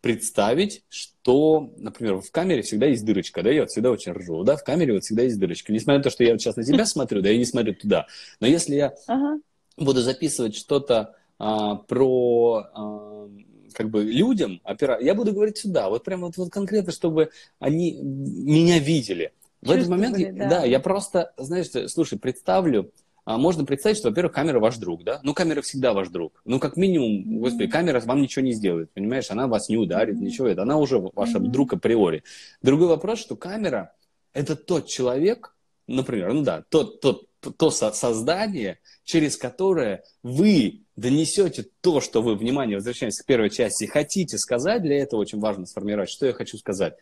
[0.00, 4.56] представить, что, например, в камере всегда есть дырочка, да, я вот всегда очень ржу, да,
[4.56, 5.72] в камере вот всегда есть дырочка.
[5.72, 8.06] Несмотря на то, что я вот сейчас на тебя смотрю, да, я не смотрю туда.
[8.40, 9.40] Но если я Ага.
[9.76, 13.28] буду записывать что-то а, про а,
[13.72, 14.98] как бы людям, опера...
[15.00, 19.32] я буду говорить сюда, вот прям вот, вот конкретно, чтобы они меня видели.
[19.62, 20.48] В этот момент, да.
[20.48, 22.92] да, я просто, знаешь, слушай, представлю,
[23.30, 25.20] а, можно представить, что, во-первых, камера ваш друг, да?
[25.22, 26.42] Ну, камера всегда ваш друг.
[26.44, 29.30] Ну, как минимум, господи, камера вам ничего не сделает, понимаешь?
[29.30, 30.62] Она вас не ударит, ничего это.
[30.62, 31.52] Она уже ваш Мгм.
[31.52, 32.24] друг априори.
[32.60, 33.92] Другой вопрос, что камера–
[34.32, 35.54] это тот человек,
[35.86, 37.26] например, ну да, тот, тот,
[37.56, 43.84] то со- создание, через которое вы донесете то, что вы, внимание, возвращаясь к первой части,
[43.84, 46.94] хотите сказать, для этого очень важно сформировать, что я хочу сказать,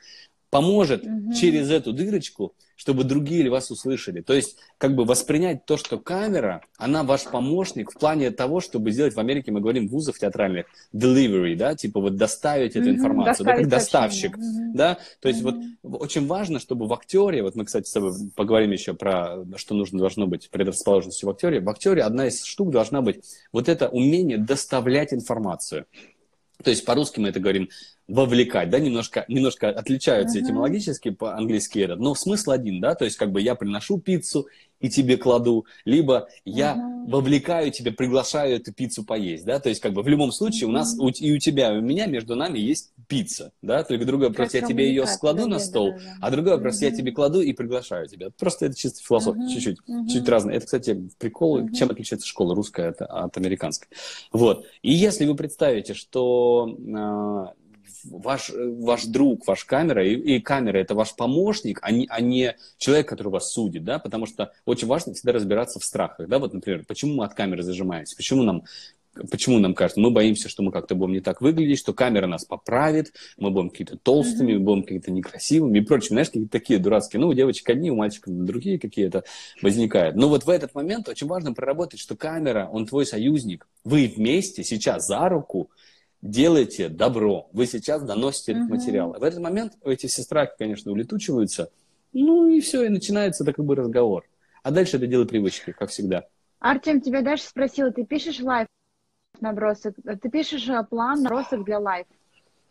[0.51, 1.33] поможет Мгм.
[1.33, 4.21] через эту дырочку, чтобы другие вас услышали.
[4.21, 8.93] То есть, как бы воспринять то, что камера, она ваш помощник в плане того, чтобы
[8.93, 13.45] сделать, в Америке мы говорим вузов театральных, delivery, да, типа вот доставить эту Мгм, информацию,
[13.45, 14.39] да, как доставить доставщик.
[14.39, 14.73] Мгм.
[14.75, 15.79] да, то есть Мгм.
[15.83, 19.75] вот очень важно, чтобы в актере, вот мы, кстати, с тобой поговорим еще про, что
[19.75, 23.89] нужно должно быть предрасположенностью в актере, в актере одна из штук должна быть вот это
[23.89, 25.87] умение доставлять информацию.
[26.63, 27.69] То есть по-русски мы это говорим
[28.09, 30.47] вовлекать, да, немножко, немножко отличаются Мгм.
[30.47, 34.49] этимологически по-английски этот, но смысл один, да, то есть как бы я приношу пиццу
[34.81, 37.11] и тебе кладу, либо я Мгм.
[37.11, 40.73] вовлекаю тебя, приглашаю эту пиццу поесть, да, то есть как бы в любом случае у
[40.73, 44.29] нас у- и у тебя, и у меня между нами есть пицца, да, только другой
[44.29, 46.17] вопрос, я тебе ее складу да, на стол, да, да.
[46.21, 46.97] а другой вопрос, я Мгм.
[46.97, 48.31] тебе кладу и приглашаю тебя.
[48.39, 49.49] Просто это чисто философия, Мгм.
[49.49, 50.09] чуть-чуть, Мгм.
[50.09, 50.55] чуть разное.
[50.55, 51.75] Это, кстати, прикол, Мгм.
[51.75, 53.89] чем отличается школа русская от, от американской.
[54.33, 54.65] Вот.
[54.83, 57.53] И если вы представите, что а,
[58.05, 62.57] ваш, ваш друг, ваш камера, и, и камера это ваш помощник, а не, а не
[62.79, 66.55] человек, который вас судит, да, потому что очень важно всегда разбираться в страхах, да, вот,
[66.55, 68.65] например, почему мы от камеры зажимаемся, почему нам
[69.31, 70.01] Почему нам кажется?
[70.01, 73.71] Мы боимся, что мы как-то будем не так выглядеть, что камера нас поправит, мы будем
[73.71, 76.11] какие-то толстыми, мы будем какие-то некрасивыми и прочее.
[76.11, 77.21] Знаешь, какие-то такие дурацкие.
[77.21, 79.25] Ну, у девочек одни, у мальчиков другие какие-то
[79.63, 80.17] возникают.
[80.17, 83.67] Но вот в этот момент очень важно проработать, что камера, он твой союзник.
[83.85, 85.71] Вы вместе сейчас за руку
[86.23, 87.49] делаете добро.
[87.53, 89.13] Вы сейчас доносите этот материал.
[89.13, 91.71] В этот момент эти все страхи, конечно, улетучиваются.
[92.13, 94.25] Ну и все, и начинается так как бы разговор.
[94.63, 96.27] А дальше это дело привычки, как всегда.
[96.59, 98.67] Артем, тебя Даша спросила, ты пишешь live
[99.41, 102.07] набросок, ты пишешь э, план набросок для live?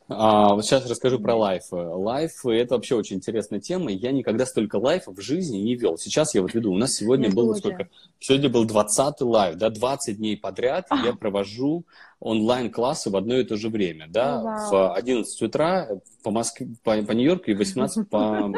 [0.10, 1.64] А, вот сейчас расскажу про live.
[1.72, 3.92] Live – это вообще очень интересная тема.
[3.92, 5.98] Я никогда столько live ов в жизни не вел.
[5.98, 6.72] Сейчас я вот веду.
[6.72, 7.90] У нас сегодня было сколько?
[8.20, 11.86] Сегодня был 20-й лайф, да, 20 дней подряд я провожу
[12.20, 14.72] онлайн-классы в одно и то же время, да, Вау.
[14.72, 15.88] в 11 утра
[16.24, 18.52] по Москве, по, по Нью-Йорку и 18 по...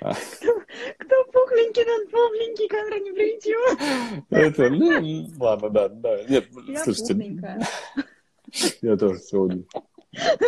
[0.00, 4.24] Кто пухленький, тот пухленький, камера не придет.
[4.30, 6.24] Это, ну, ладно, да, да.
[6.28, 6.48] Нет,
[6.84, 7.16] слушайте.
[8.82, 9.64] Я тоже сегодня.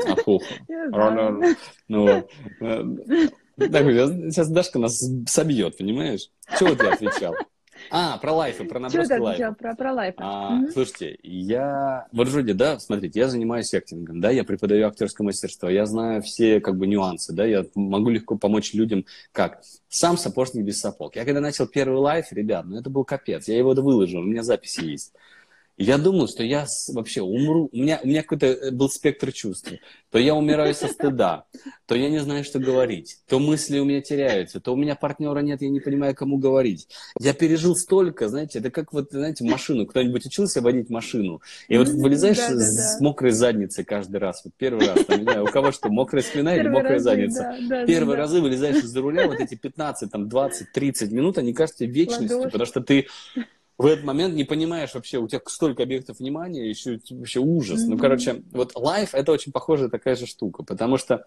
[0.08, 0.42] Опух.
[1.88, 2.84] Ну, э,
[3.56, 6.30] так, сейчас Дашка нас собьет, понимаешь?
[6.58, 7.34] Чего ты отвечал?
[7.90, 9.52] А, про лайфы, про наброски лайфа.
[9.52, 10.18] Про, про лайфы.
[10.18, 10.70] А, mm-hmm.
[10.72, 12.06] Слушайте, я...
[12.12, 16.60] Вот вроде, да, смотрите, я занимаюсь актингом, да, я преподаю актерское мастерство, я знаю все,
[16.60, 19.62] как бы, нюансы, да, я могу легко помочь людям, как?
[19.88, 21.16] Сам сапожник без сапог.
[21.16, 24.42] Я когда начал первый лайф, ребят, ну это был капец, я его выложил, у меня
[24.42, 25.14] записи есть.
[25.80, 27.70] Я думал, что я вообще умру.
[27.72, 29.72] У меня, у меня какой-то э, был спектр чувств.
[30.10, 31.44] То я умираю со стыда,
[31.86, 35.38] то я не знаю, что говорить, то мысли у меня теряются, то у меня партнера
[35.38, 36.88] нет, я не понимаю, кому говорить.
[37.18, 39.86] Я пережил столько, знаете, это как вот, знаете, машину.
[39.86, 41.40] Кто-нибудь учился водить машину?
[41.68, 43.04] И вот вылезаешь да, да, с да.
[43.04, 44.42] мокрой задницей каждый раз.
[44.44, 47.56] Вот первый раз, там, не знаю, у кого что, мокрая спина или мокрая разы, задница.
[47.58, 48.22] Да, да, Первые да.
[48.22, 52.52] разы вылезаешь из-за руля, вот эти 15, там, 20, 30 минут, они кажутся вечностью, Ладошь.
[52.52, 53.06] потому что ты
[53.80, 57.80] в этот момент не понимаешь вообще, у тебя столько объектов внимания, еще вообще ужас.
[57.80, 57.88] Mm-hmm.
[57.88, 61.24] Ну, короче, вот лайф это очень похожая такая же штука, потому что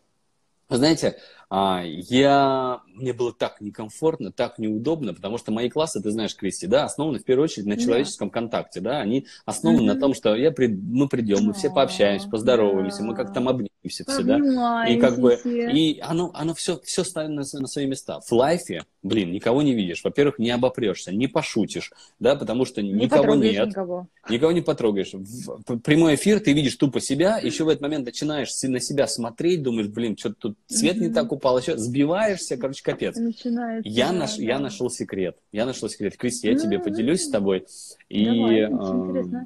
[0.69, 1.17] знаете,
[1.49, 6.67] а, я, мне было так некомфортно, так неудобно, потому что мои классы, ты знаешь, Кристи,
[6.67, 8.33] да, основаны в первую очередь на человеческом да.
[8.33, 9.93] контакте, да, они основаны mm-hmm.
[9.93, 13.05] на том, что я при, мы придем, мы все пообщаемся, поздороваемся, да.
[13.05, 17.31] мы как-то там обнимемся все, да, и как бы, и оно, оно все, все ставит
[17.31, 18.19] на, на свои места.
[18.21, 22.91] В лайфе, блин, никого не видишь, во-первых, не обопрешься, не пошутишь, да, потому что не
[22.93, 24.07] никого нет, никого.
[24.29, 25.13] никого не потрогаешь.
[25.13, 29.63] В прямой эфир ты видишь тупо себя, еще в этот момент начинаешь на себя смотреть,
[29.63, 31.07] думаешь, блин, что-то тут цвет mm-hmm.
[31.07, 33.15] не так упал, еще сбиваешься, короче, капец.
[33.17, 34.43] Начинается, я, да, наш, да.
[34.43, 35.37] я нашел секрет.
[35.51, 36.17] Я нашел секрет.
[36.17, 37.65] Кристи, я тебе поделюсь с тобой.
[38.09, 39.45] И, Давай, э,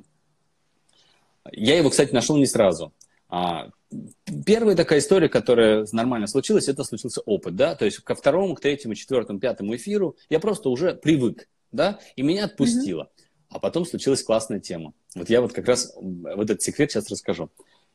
[1.52, 2.94] я его, кстати, нашел не сразу.
[3.30, 3.70] А,
[4.46, 8.62] первая такая история, которая нормально случилась, это случился опыт, да, то есть ко второму, к
[8.62, 13.04] третьему, четвертому, пятому эфиру я просто уже привык, да, и меня отпустило.
[13.04, 13.24] Mm-hmm.
[13.50, 14.94] А потом случилась классная тема.
[15.16, 17.50] Вот я вот как раз вот этот секрет сейчас расскажу.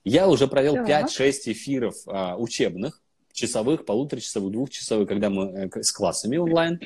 [0.05, 1.11] Я уже провел так.
[1.11, 3.01] 5-6 эфиров а, учебных,
[3.33, 6.81] часовых, полуторачасовых, двухчасовых, когда мы э, с классами онлайн.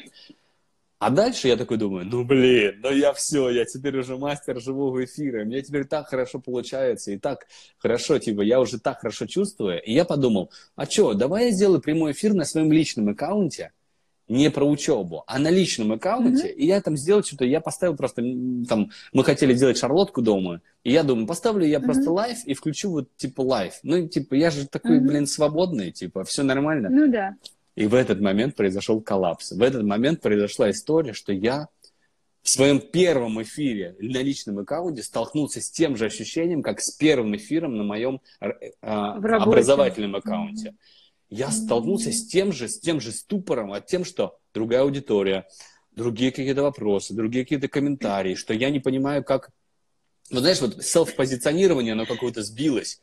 [0.98, 5.04] А дальше я такой думаю, ну блин, ну я все, я теперь уже мастер живого
[5.04, 9.82] эфира, мне теперь так хорошо получается, и так хорошо, типа, я уже так хорошо чувствую.
[9.82, 13.72] И я подумал, а что, давай я сделаю прямой эфир на своем личном аккаунте,
[14.28, 16.54] не про учебу, а на личном аккаунте, mm-hmm.
[16.54, 18.22] и я там сделал что-то, я поставил просто,
[18.66, 21.84] там, мы хотели делать шарлотку дома, и я думаю, поставлю я mm-hmm.
[21.84, 23.74] просто live и включу вот, типа, live.
[23.82, 25.06] Ну, типа, я же такой, mm-hmm.
[25.06, 26.88] блин, свободный, типа, все нормально.
[26.90, 27.36] Ну, да.
[27.76, 29.52] И в этот момент произошел коллапс.
[29.52, 31.68] В этот момент произошла история, что я
[32.42, 37.36] в своем первом эфире на личном аккаунте столкнулся с тем же ощущением, как с первым
[37.36, 38.50] эфиром на моем э,
[38.80, 40.70] образовательном аккаунте.
[40.70, 40.96] Mm-hmm
[41.28, 45.46] я столкнулся с тем же, с тем же ступором, от тем, что другая аудитория,
[45.92, 49.50] другие какие-то вопросы, другие какие-то комментарии, что я не понимаю, как...
[50.30, 53.00] Вот знаешь, вот селф-позиционирование, оно какое-то сбилось.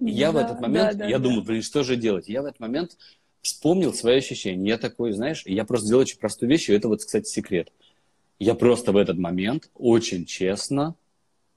[0.00, 1.24] И я да, в этот момент, да, да, я да.
[1.24, 2.28] думаю, блин, что же делать?
[2.28, 2.96] Я в этот момент
[3.44, 4.70] вспомнил свои ощущения.
[4.70, 7.70] Я такой, знаешь, я просто сделал очень простую вещь, и это вот, кстати, секрет.
[8.38, 10.96] Я просто в этот момент очень честно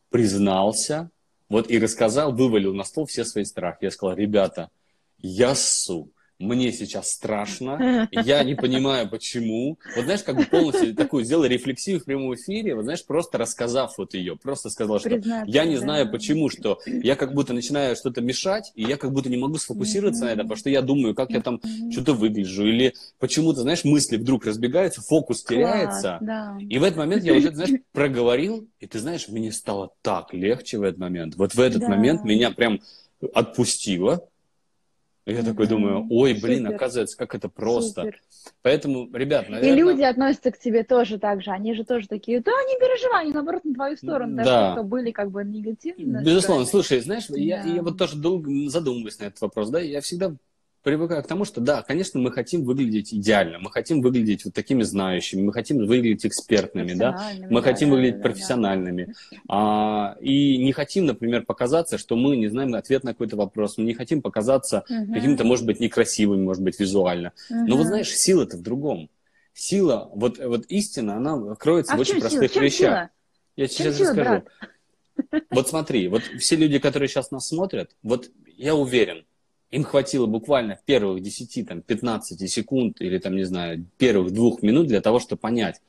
[0.10, 1.10] признался,
[1.48, 3.86] вот и рассказал, вывалил на стол все свои страхи.
[3.86, 4.70] Я сказал, ребята,
[5.18, 6.12] я ссу.
[6.40, 9.80] Мне сейчас страшно, я не понимаю, почему.
[9.96, 13.98] Вот знаешь, как бы полностью такую сделал рефлексию в прямом эфире, вот знаешь, просто рассказав
[13.98, 15.82] вот ее, просто сказал, что Признаться, я не да.
[15.82, 19.58] знаю почему, что я как будто начинаю что-то мешать, и я как будто не могу
[19.58, 20.28] сфокусироваться mm-hmm.
[20.28, 21.92] на этом, потому что я думаю, как я там mm-hmm.
[21.92, 26.18] что-то выгляжу, или почему-то, знаешь, мысли вдруг разбегаются, фокус Класс, теряется.
[26.22, 26.58] Да.
[26.60, 30.78] И в этот момент я уже, знаешь, проговорил, и ты знаешь, мне стало так легче
[30.78, 31.36] в этот момент.
[31.36, 31.90] Вот в этот да.
[31.90, 32.80] момент меня прям
[33.34, 34.28] отпустило,
[35.28, 36.76] Я такой думаю, ой, блин, Супер.
[36.76, 38.02] оказывается, как это просто.
[38.04, 38.22] Супер.
[38.62, 39.74] Поэтому, ребят, наверное...
[39.74, 41.52] И люди относятся к тебе тоже так же.
[41.52, 44.38] Они же тоже такие, да, не переживай, они наоборот на твою сторону.
[44.38, 44.68] Даже Да.
[44.70, 46.24] те, кто были как бы негативны.
[46.24, 46.66] Безусловно, настроены.
[46.66, 47.70] слушай, знаешь, я, Да.
[47.70, 50.34] я вот тоже долго задумываюсь на этот вопрос, да, я всегда
[50.88, 54.84] привыкаю к тому, что да, конечно, мы хотим выглядеть идеально, мы хотим выглядеть вот такими
[54.84, 58.30] знающими, мы хотим выглядеть экспертными, да, Профессиональными, мы да, хотим да, выглядеть да, да, да.
[58.30, 59.16] профессиональными,
[59.50, 63.84] А, и не хотим, например, показаться, что мы не знаем ответ на какой-то вопрос, мы
[63.84, 65.14] не хотим показаться Мгм.
[65.14, 67.34] каким-то, может быть, некрасивым, может быть, визуально.
[67.50, 69.10] Но вот знаешь, сила-то в другом.
[69.54, 72.22] Сила, вот, вот истина, она кроется а в в очень сила?
[72.22, 72.78] простых чем вещах.
[72.78, 73.10] сила?
[73.58, 74.30] Я чем сейчас сила, расскажу.
[74.30, 75.44] брат?
[75.50, 79.26] Вот смотри, вот все люди, которые сейчас нас смотрят, вот я уверен,
[79.72, 84.88] им хватило буквально первых 10, там, 15 секунд или, там, не знаю, первых двух минут
[84.88, 85.82] для того, чтобы понять,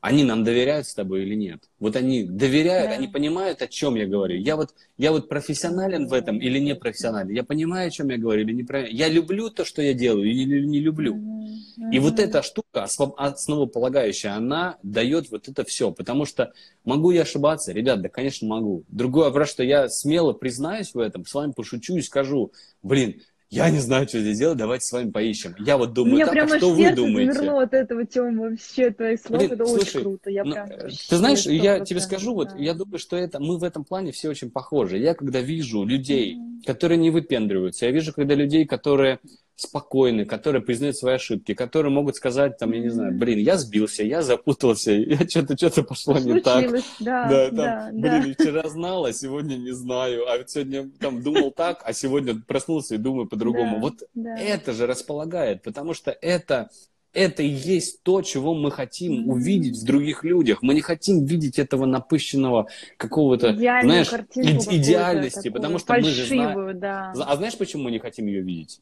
[0.00, 1.68] они нам доверяют с тобой или нет.
[1.78, 2.96] Вот они доверяют, Да.
[2.96, 4.36] они понимают, о чем я говорю.
[4.38, 7.30] Я вот, я вот профессионален в этом или не профессионален.
[7.34, 10.30] Я понимаю, о чем я говорю или не про- Я люблю то, что я делаю
[10.30, 11.16] или не люблю.
[11.16, 11.90] Мгм.
[11.92, 15.90] И вот эта штука, основ- основополагающая, она дает вот это все.
[15.90, 16.52] Потому что
[16.84, 17.72] могу я ошибаться?
[17.72, 18.84] Ребят, да, конечно, могу.
[18.88, 23.20] Другой вопрос, что я смело признаюсь в этом, с вами пошучу и скажу, блин,
[23.50, 25.54] я не знаю, что здесь делать, давайте с вами поищем.
[25.58, 27.32] Я вот думаю меня так, прямо а что вы думаете?
[27.32, 29.38] замерло от этого, Тёма, вообще, твоих слов.
[29.40, 30.30] Блин, это слушай, очень круто.
[30.30, 32.56] Я Ну, прям э, ты знаешь, я 100%, тебе скажу, вот да.
[32.58, 34.98] я думаю, что это мы в этом плане все очень похожи.
[34.98, 36.62] Я когда вижу людей, Мгм.
[36.64, 39.18] которые не выпендриваются, я вижу, когда людей, которые
[39.60, 44.02] спокойны, которые признают свои ошибки, которые могут сказать, там, я не знаю, блин, я сбился,
[44.02, 46.70] я запутался, я что-то что-то пошло не так.
[47.00, 51.50] Да, Да, там, да, блин, вчера знал, а сегодня не знаю, а сегодня там думал
[51.50, 53.76] так, а сегодня проснулся и думаю по-другому.
[53.76, 54.36] Да, Вот да.
[54.38, 56.70] это же располагает, потому что это,
[57.12, 60.62] это и есть то, чего мы хотим увидеть в других людях.
[60.62, 66.78] Мы не хотим видеть этого напыщенного какого-то, знаешь, какую-то идеальности, потому что мы же знаем...
[66.78, 67.12] да.
[67.14, 68.80] А знаешь, почему мы не хотим ее видеть?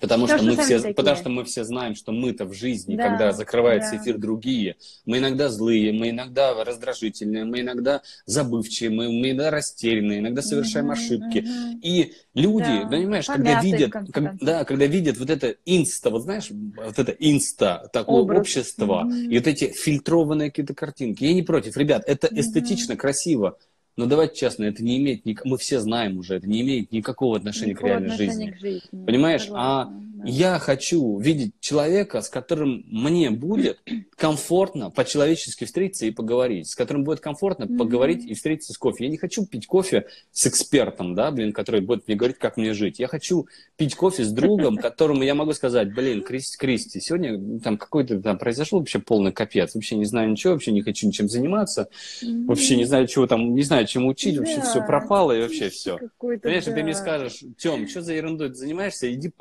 [0.00, 0.94] Потому что, что мы все, такие.
[0.94, 4.02] потому что мы все знаем, что мы-то в жизни, Да, когда закрывается да.
[4.02, 10.20] эфир другие, мы иногда злые, мы иногда раздражительные, мы иногда забывчивые, мы, мы иногда растерянные,
[10.20, 11.38] иногда совершаем Мгм, ошибки.
[11.40, 11.80] мгм.
[11.82, 16.10] И люди, Да, понимаешь, когда помятые, в видят, как- да, когда видят вот это инста,
[16.10, 18.40] вот знаешь, вот это инста, такое Образ.
[18.42, 19.30] общество, Мгм.
[19.30, 21.24] и вот эти фильтрованные какие-то картинки.
[21.24, 22.40] Я не против, ребят, это Мгм.
[22.40, 23.58] эстетично, красиво.
[23.96, 27.36] Но давайте честно, это не имеет, ник- мы все знаем уже, это не имеет никакого
[27.36, 28.50] отношения Никакого к реальной отношения жизни.
[28.50, 29.04] к жизни.
[29.06, 30.09] Понимаешь, Согласна, да.
[30.24, 33.78] Я хочу видеть человека, с которым мне будет
[34.16, 37.78] комфортно по-человечески встретиться и поговорить, с которым будет комфортно Мгм.
[37.78, 39.04] поговорить и встретиться с кофе.
[39.04, 42.74] Я не хочу пить кофе с экспертом, да, блин, который будет мне говорить, как мне
[42.74, 42.98] жить.
[42.98, 43.46] Я хочу
[43.76, 48.36] пить кофе с другом, которому я могу сказать, блин, Кристи, Кристи сегодня там какой-то там
[48.38, 51.88] произошел вообще полный капец, вообще не знаю ничего, вообще не хочу ничем заниматься,
[52.22, 52.46] Мгм.
[52.46, 55.70] вообще не знаю, чего там, не знаю, чему учить, вообще Да, все пропало и вообще
[55.70, 55.98] все.
[56.18, 56.98] Понимаешь, и ты мне да.
[56.98, 59.32] скажешь, Тем, что за ерундой ты занимаешься, иди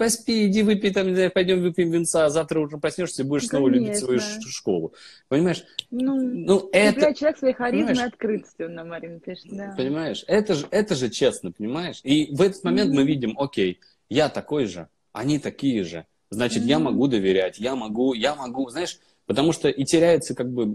[0.00, 3.46] поспи, иди выпей, там, не знаю, пойдем выпьем винца, а завтра утром проснешься и будешь
[3.48, 4.50] снова любить свою Конечно.
[4.50, 4.94] школу.
[5.28, 5.62] Понимаешь?
[5.90, 7.12] Ну, Ну, это...
[7.14, 9.74] человек своей харизмой на Марина пишет, да.
[9.76, 12.00] понимаешь, это же, это же честно, понимаешь?
[12.02, 13.06] И в этот момент мы Мгм.
[13.08, 16.84] видим, окей, я такой же, они такие же, значит, я Мгм.
[16.86, 20.74] могу доверять, я могу, я могу, знаешь, потому что и теряется как бы,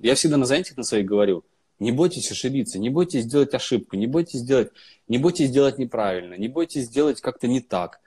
[0.00, 1.44] я всегда на занятиях на своих говорю,
[1.80, 4.70] не бойтесь ошибиться, не бойтесь сделать ошибку, не бойтесь сделать,
[5.08, 8.00] не бойтесь сделать неправильно, не бойтесь сделать как-то не так.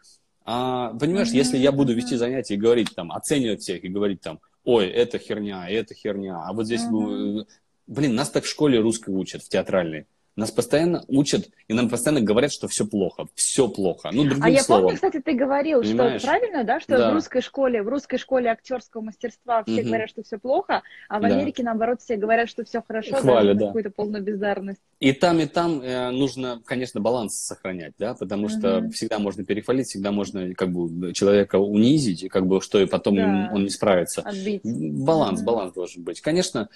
[0.46, 4.22] А, понимаешь, Мгм, если я буду вести занятия и говорить там, оценивать всех и говорить
[4.22, 7.46] там, ой, это херня, это херня, а вот здесь, э,
[7.88, 10.06] блин, нас так в школе русской учат, в театральной.
[10.36, 14.10] Нас постоянно учат, и нам постоянно говорят, что все плохо, все плохо.
[14.12, 14.84] Ну, другим А я словом.
[14.86, 16.22] помню, кстати, ты говорил, Понимаешь?
[16.22, 17.12] что правильно, да, что Да.
[17.12, 19.86] в русской школе, в русской школе актерского мастерства все Мгм.
[19.86, 21.28] говорят, что все плохо, а в Да.
[21.28, 23.66] Америке, наоборот, все говорят, что все хорошо, Хвалят, на да.
[23.68, 24.80] какую-то полную бездарность.
[25.00, 29.86] И там, и там э, нужно, конечно, баланс сохранять, да, потому что всегда можно перехвалить,
[29.88, 33.52] всегда можно как бы человека унизить, и как бы что и потом Да.
[33.54, 34.22] он не справится.
[34.22, 34.62] Отбить.
[34.64, 35.46] Баланс, Мгм.
[35.46, 36.22] баланс должен быть.
[36.22, 36.70] Конечно,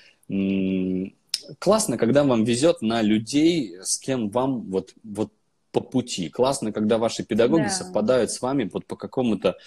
[1.60, 5.32] классно, когда вам везет на людей, с кем вам вот, вот
[5.72, 6.30] по пути.
[6.30, 7.70] Классно, когда ваши педагоги Да.
[7.70, 9.58] совпадают с вами вот по какому-то,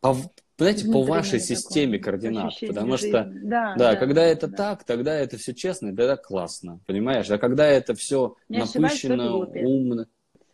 [0.00, 0.16] по,
[0.58, 2.54] знаете, по вашей системе координат.
[2.60, 3.40] Потому что жизни.
[3.48, 4.56] да, да, когда это да.
[4.56, 7.30] так, тогда это все честно, тогда классно, понимаешь?
[7.30, 8.60] А когда это все Не
[9.28, 9.66] глупец.
[9.66, 10.06] умно,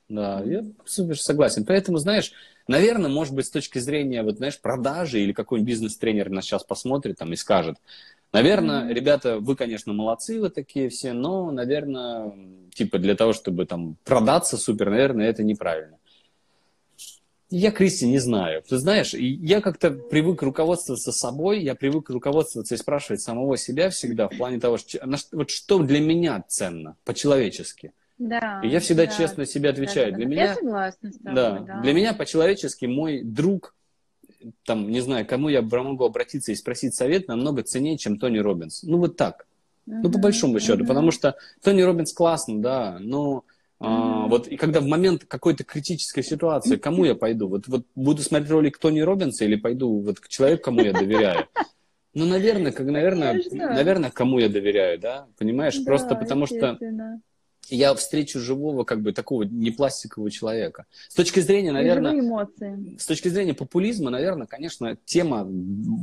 [0.08, 1.64] да, я супер согласен.
[1.66, 2.32] Поэтому, знаешь,
[2.66, 7.18] наверное, может быть, с точки зрения, вот, знаешь, продажи или какой-нибудь бизнес-тренер нас сейчас посмотрит
[7.18, 7.76] там и скажет,
[8.32, 12.32] наверное, ребята, вы, конечно, молодцы, вы такие все, но, наверное,
[12.74, 15.98] типа для того, чтобы там продаться супер, наверное, это неправильно.
[17.50, 18.62] Я, Кристи, не знаю.
[18.68, 24.28] Ты знаешь, я как-то привык руководствоваться собой, я привык руководствоваться и спрашивать самого себя всегда
[24.28, 24.98] в плане того, что,
[25.32, 27.92] вот что для меня ценно по-человечески.
[28.18, 30.10] Да, И я всегда да, честно себе отвечаю.
[30.10, 30.30] да, Для да.
[30.30, 31.80] меня, Я согласна с тобой, да, да.
[31.80, 33.74] для меня по-человечески мой друг,
[34.64, 38.82] там, не знаю, кому я могу обратиться и спросить совет, намного ценнее, чем Тони Робинс.
[38.82, 39.46] Ну, вот так.
[39.86, 40.78] Ну, по большому счету.
[40.78, 40.86] мгм.
[40.86, 43.44] Потому что Тони Робинс классно, да, но
[43.80, 44.30] а, Мгм.
[44.30, 47.48] вот и когда в момент какой-то критической ситуации, кому я пойду?
[47.48, 51.48] Вот, вот буду смотреть ролик Тони Робинса или пойду вот к человеку, кому я доверяю?
[52.14, 55.28] Ну, наверное, как, наверное, наверное, кому я доверяю, да?
[55.38, 55.82] Понимаешь?
[55.84, 56.78] Просто Да, потому что.
[57.68, 60.86] Я встречу живого, как бы, такого не пластикового человека.
[61.08, 62.96] С точки зрения, наверное, живые эмоции.
[62.98, 65.46] с точки зрения популизма, наверное, конечно, тема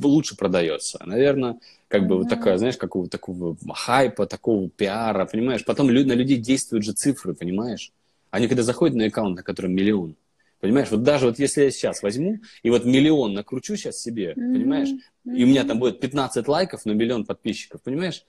[0.04, 1.00] лучше продается.
[1.06, 5.64] Наверное, как бы вот такая, знаешь, какого такого хайпа, такого пиара, понимаешь?
[5.66, 7.92] Потом на людей действуют же цифры, понимаешь?
[8.32, 10.16] Они когда заходят на аккаунт, на котором миллион,
[10.60, 10.92] понимаешь?
[10.92, 14.54] Вот даже вот если я сейчас возьму и вот миллион накручу сейчас себе, Мгм.
[14.54, 14.90] понимаешь?
[15.26, 18.26] И у меня там будет 15 лайков, но миллион подписчиков, понимаешь?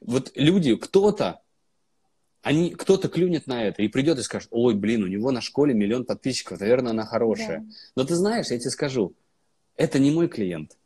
[0.00, 1.41] Вот люди, кто-то,
[2.42, 5.74] они, кто-то клюнет на это и придет и скажет, ой, блин, у него на школе
[5.74, 7.60] миллион подписчиков, наверное, она хорошая.
[7.60, 7.64] Да.
[7.96, 9.14] Но ты знаешь, я тебе скажу,
[9.76, 10.76] это не мой клиент.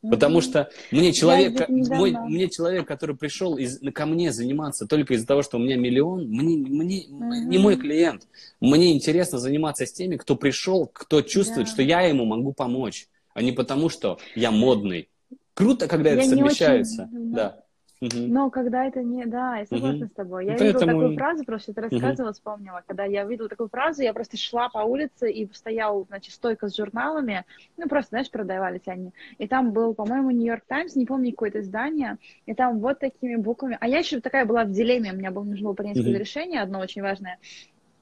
[0.00, 5.26] Потому что мне человек, мой, мне человек, который пришел из, ко мне заниматься только из-за
[5.26, 7.48] того, что у меня миллион, мне, мне Мгм.
[7.48, 8.28] не мой клиент.
[8.60, 11.72] Мне интересно заниматься с теми, кто пришел, кто чувствует, Да.
[11.72, 15.08] что я ему могу помочь, а не потому, что я модный.
[15.54, 17.08] Круто, когда Я это совмещается.
[17.12, 17.64] очень- Да.
[18.00, 18.32] Мгм.
[18.32, 19.26] Но когда это не...
[19.26, 20.08] Да, я согласна Мгм.
[20.08, 20.44] с тобой.
[20.44, 21.90] Я Поэтому- видела такую фразу, просто ты Мгм.
[21.90, 22.82] рассказывала, вспомнила.
[22.86, 26.76] Когда я видела такую фразу, я просто шла по улице и стояла, значит, стойка с
[26.76, 27.44] журналами.
[27.76, 29.10] Ну, просто, знаешь, продавались они.
[29.38, 32.18] И там был, по-моему, Нью-Йорк Таймс, не помню, какое-то издание.
[32.46, 33.76] И там вот такими буквами...
[33.80, 36.60] А я еще такая была в дилемме, у меня было, нужно было принять какое-то решение,
[36.60, 37.38] одно очень важное.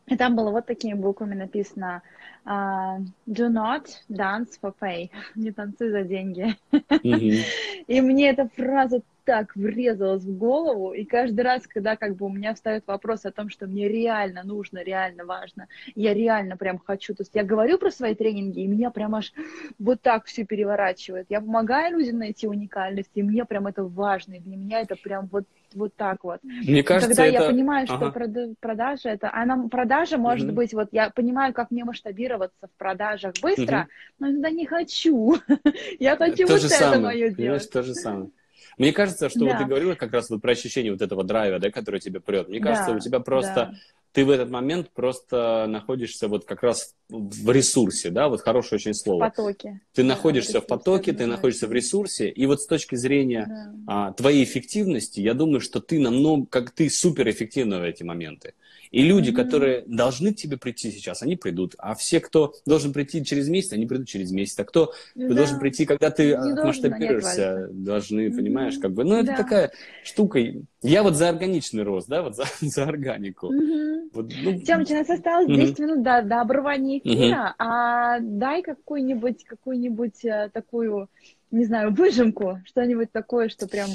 [0.08, 2.02] И там было вот такими буквами написано
[2.44, 5.10] а, «Do not dance for pay».
[5.34, 6.56] Не танцуй за деньги.
[6.70, 7.42] Мгм.
[7.86, 12.28] И мне эта фраза так врезалась в голову, и каждый раз, когда как бы у
[12.28, 17.12] меня встает вопрос о том, что мне реально нужно, реально важно, я реально прям хочу,
[17.12, 19.32] то есть я говорю про свои тренинги, и меня прям аж
[19.80, 21.26] вот так все переворачивает.
[21.28, 25.26] Я помогаю людям найти уникальность, и мне прям это важно, и для меня это прям
[25.26, 25.44] вот,
[25.76, 26.40] вот так вот.
[26.42, 27.42] Мне кажется, когда это...
[27.44, 28.12] я понимаю, что Ага.
[28.18, 30.54] прода- продажа это, она продажа может Мгм.
[30.56, 33.88] быть, вот я понимаю, как мне масштабироваться в продажах быстро, Мгм.
[34.18, 35.36] но иногда не хочу.
[36.00, 37.70] Я хочу то вот же это самое, мое делать.
[37.70, 38.30] то же самое.
[38.78, 39.58] Мне кажется, что вот Да.
[39.58, 42.48] ты говорила как раз вот про ощущение вот этого драйва, да, который тебя прет.
[42.48, 43.74] Мне кажется, Да, у тебя просто.
[44.16, 48.92] Ты в этот момент просто находишься вот как раз в ресурсе, да, вот хорошее очень
[48.92, 49.28] в слово.
[49.28, 49.82] потоке.
[49.92, 54.08] Ты Да, находишься в потоке, ты находишься в ресурсе, и вот с точки зрения Да.
[54.08, 58.54] а, твоей эффективности, я думаю, что ты намного, как ты суперэффективна в эти моменты.
[58.90, 59.36] И люди, Мгм.
[59.36, 61.74] которые должны к тебе прийти сейчас, они придут.
[61.78, 64.58] А все, кто должен прийти через месяц, они придут через месяц.
[64.58, 65.34] А кто Да.
[65.34, 68.36] должен прийти, когда ты а, масштабируешься, должны, Мгм.
[68.36, 69.04] понимаешь, как бы.
[69.04, 69.36] Ну, это Да.
[69.36, 69.72] такая
[70.02, 70.40] штука.
[70.82, 73.52] Я вот за органичный рост, да, вот за, за органику.
[73.52, 74.10] Мгм.
[74.12, 75.56] Вот, ну, Тёмыч, у нас осталось Мгм.
[75.58, 81.08] 10 минут до, до обрывания эфира, а дай какую-нибудь, какую-нибудь э, такую,
[81.50, 83.90] не знаю, выжимку, что-нибудь такое, что прям...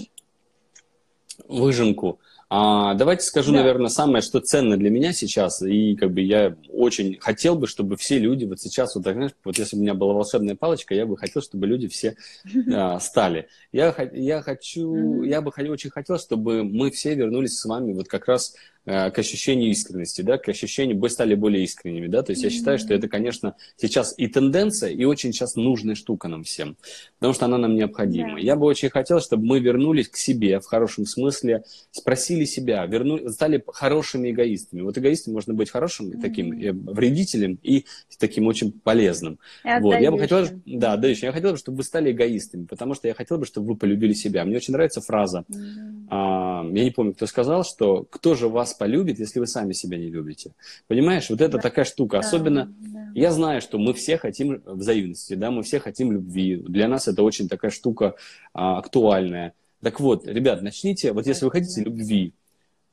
[1.47, 2.19] выжимку.
[2.53, 3.59] А, давайте скажу, Да.
[3.59, 7.95] наверное, самое, что ценно для меня сейчас, и как бы я очень хотел бы, чтобы
[7.95, 11.05] все люди вот сейчас, вот, знаешь, вот если бы у меня была волшебная палочка, я
[11.05, 12.17] бы хотел, чтобы люди все
[12.73, 13.47] а, стали.
[13.71, 18.27] Я, я хочу, я бы очень хотел, чтобы мы все вернулись с вами вот как
[18.27, 18.53] раз
[18.86, 22.79] к ощущению искренности, да, к ощущению, мы стали более искренними, да, то есть я считаю,
[22.79, 26.77] что это, конечно, сейчас и тенденция, и очень сейчас нужная штука нам всем,
[27.19, 28.34] потому что она нам необходима.
[28.34, 28.39] Да.
[28.39, 33.29] Я бы очень хотел, чтобы мы вернулись к себе в хорошем смысле, спросили себя, верну,
[33.29, 34.82] стали хорошими эгоистами.
[34.82, 36.21] Вот эгоистом можно быть хорошим Мгм.
[36.21, 37.86] таким э, вредителем и
[38.17, 39.38] таким очень полезным.
[39.63, 40.63] и Вот, я бы хотел, отдающим.
[40.65, 43.67] да, да, я хотел бы, чтобы вы стали эгоистами, потому что я хотел бы, чтобы
[43.67, 44.43] вы полюбили себя.
[44.43, 46.07] Мне очень нравится фраза, Мгм.
[46.09, 49.97] а, я не помню, кто сказал, что кто же вас полюбит, если вы сами себя
[49.97, 50.51] не любите.
[50.88, 51.59] Понимаешь, вот это Да.
[51.59, 52.19] такая штука.
[52.19, 53.11] Особенно, да.
[53.15, 56.57] я знаю, что мы все хотим взаимности, да, мы все хотим любви.
[56.57, 58.15] Для нас это очень такая штука
[58.53, 59.53] а, актуальная.
[59.82, 62.34] Так вот, ребят, начните, вот если вы хотите любви,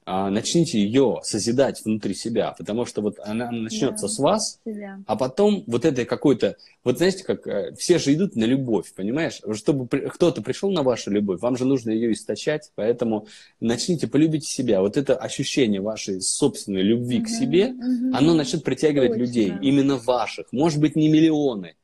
[0.09, 4.09] начните ее созидать внутри себя, потому что вот она начнется Да.
[4.09, 5.01] с вас, Себя.
[5.07, 9.41] а потом вот этой какой-то, вот знаете, как э, все же идут на любовь, понимаешь?
[9.55, 13.27] Чтобы при- кто-то пришел на вашу любовь, вам же нужно ее источать, поэтому
[13.61, 14.81] начните полюбить себя.
[14.81, 18.15] Вот это ощущение вашей собственной любви к Мгм, себе, мгм.
[18.17, 19.21] оно начнет притягивать Точно.
[19.21, 20.47] людей, именно ваших.
[20.53, 21.75] Может быть, не миллионы,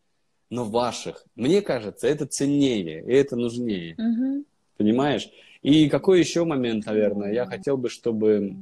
[0.51, 1.25] но ваших.
[1.37, 3.97] Мне кажется, это ценнее, и это нужнее.
[3.99, 4.45] Мгм.
[4.77, 5.29] Понимаешь?
[5.65, 7.33] И какой еще момент, наверное?
[7.33, 8.55] Я хотел бы, чтобы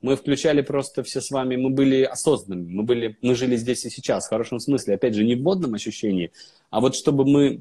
[0.00, 3.90] мы включали просто все с вами, мы были осознанными, мы, были, мы жили здесь и
[3.90, 4.94] сейчас, в хорошем смысле.
[4.94, 6.32] Опять же, не в модном ощущении,
[6.70, 7.60] а вот чтобы мы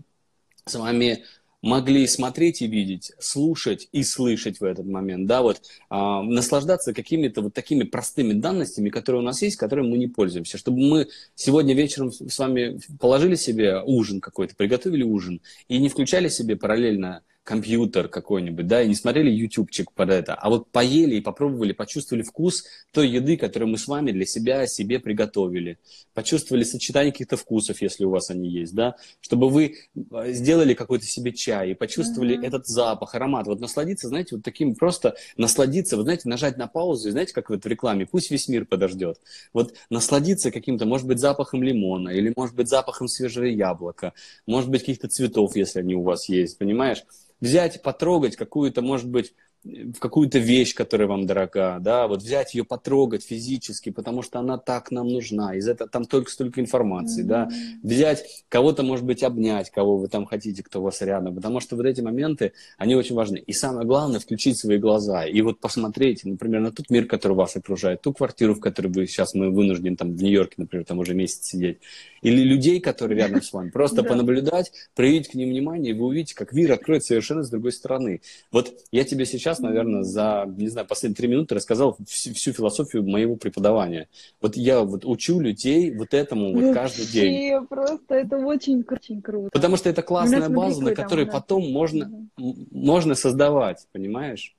[0.66, 1.26] с вами
[1.62, 7.42] могли смотреть и видеть, слушать и слышать в этот момент, да, вот а, наслаждаться какими-то
[7.42, 11.74] вот такими простыми данностями, которые у нас есть, которыми мы не пользуемся, чтобы мы сегодня
[11.74, 18.10] вечером с вами положили себе ужин какой-то, приготовили ужин и не включали себе параллельно компьютер
[18.10, 22.66] какой-нибудь, да, и не смотрели ютубчик под это, а вот поели и попробовали, почувствовали вкус
[22.92, 25.78] той еды, которую мы с вами для себя себе приготовили,
[26.16, 31.06] почувствовали сочетание каких-то вкусов, если у вас они есть, да, чтобы вы э, сделали какой-то
[31.06, 32.48] себе чай и почувствовали mm-hmm.
[32.48, 37.10] этот запах, аромат, вот насладиться, знаете, вот таким просто насладиться, вы знаете, нажать на паузу,
[37.10, 39.22] и знаете, как вот в рекламе, пусть весь мир подождет,
[39.54, 44.14] вот насладиться каким-то, может быть, запахом лимона, или может быть, запахом свежего яблока,
[44.48, 47.04] может быть, каких-то цветов, если они у вас есть, понимаешь?
[47.40, 49.34] Взять, потрогать какую-то, может быть,
[49.66, 54.58] в какую-то вещь, которая вам дорога, да, вот взять ее, потрогать физически, потому что она
[54.58, 57.28] так нам нужна, из этого там только столько информации, mm-hmm.
[57.28, 57.50] да,
[57.82, 61.76] взять кого-то, может быть, обнять, кого вы там хотите, кто у вас рядом, потому что
[61.76, 63.38] вот эти моменты, они очень важны.
[63.38, 67.56] И самое главное, включить свои глаза и вот посмотреть, например, на тот мир, который вас
[67.56, 71.16] окружает, ту квартиру, в которой вы сейчас, мы вынуждены там в Нью-Йорке, например, там уже
[71.16, 71.80] месяц сидеть,
[72.22, 76.36] или людей, которые рядом с вами, просто понаблюдать, проявить к ним внимание, и вы увидите,
[76.36, 78.22] как мир откроет совершенно с другой стороны.
[78.52, 82.54] Вот я тебе сейчас сейчас, наверное, за, не знаю, последние три минуты рассказал всю, всю
[82.54, 84.08] философию моего преподавания.
[84.42, 87.66] Вот я вот учу людей вот этому вот каждый день.
[87.68, 89.50] просто это очень, очень круто.
[89.52, 91.70] Потому что это классная база, на которой там, потом да.
[91.70, 94.56] можно, можно создавать, понимаешь?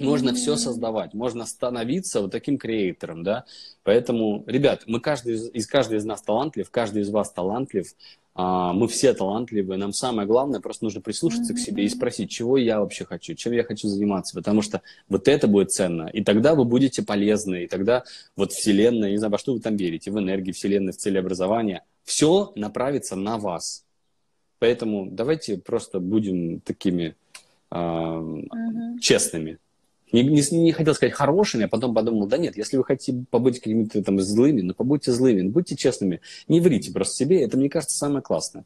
[0.00, 0.34] Можно mm-hmm.
[0.34, 3.44] все создавать, можно становиться вот таким креатором, да.
[3.82, 7.86] Поэтому, ребят, мы каждый из, из каждый из нас талантлив, каждый из вас талантлив.
[8.34, 11.56] А, мы все талантливые, нам самое главное, просто нужно прислушаться mm-hmm.
[11.56, 15.28] к себе и спросить, чего я вообще хочу, чем я хочу заниматься, потому что вот
[15.28, 18.04] это будет ценно, и тогда вы будете полезны, и тогда
[18.34, 22.52] вот Вселенная, не знаю, во что вы там верите, в энергии Вселенной, в целеобразование, все
[22.56, 23.84] направится на вас.
[24.58, 27.14] Поэтому давайте просто будем такими
[27.70, 28.98] э, mm-hmm.
[29.00, 29.58] честными.
[30.12, 33.58] Не, не, не хотел сказать хорошими, а потом подумал, да нет, если вы хотите побыть
[33.58, 37.68] какими-то там злыми, ну побудьте злыми, ну, будьте честными, не врите просто себе, это, мне
[37.68, 38.64] кажется, самое классное.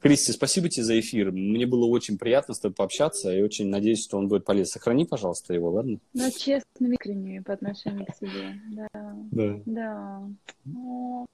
[0.00, 1.30] Кристи, спасибо тебе за эфир.
[1.30, 4.72] Мне было очень приятно с тобой пообщаться и очень надеюсь, что он будет полезен.
[4.72, 5.98] Сохрани, пожалуйста, его, ладно?
[6.14, 8.58] Ну, честно, искренне по отношению к себе.
[8.70, 8.88] Да.
[9.30, 9.60] Да.
[9.66, 10.22] Да.
[10.74, 11.26] О,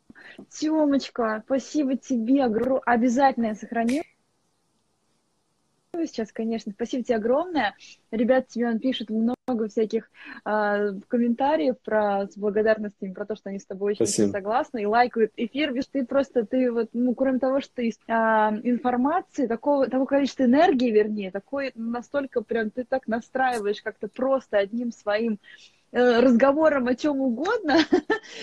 [0.50, 2.42] Тёмочка, спасибо тебе.
[2.84, 4.02] Обязательно я сохраню
[6.04, 6.72] сейчас, конечно.
[6.72, 7.74] Спасибо тебе огромное.
[8.10, 10.10] Ребят тебе он пишет много всяких
[10.44, 14.32] э, комментариев про с благодарностями, про то, что они с тобой очень Спасибо.
[14.32, 15.72] согласны и лайкают эфир.
[15.72, 20.44] Видишь, ты просто, ты вот, ну, кроме того, что ты э, информации, такого, того количества
[20.44, 25.38] энергии, вернее, такой настолько прям ты так настраиваешь как-то просто одним своим
[25.96, 27.78] разговором о чем угодно.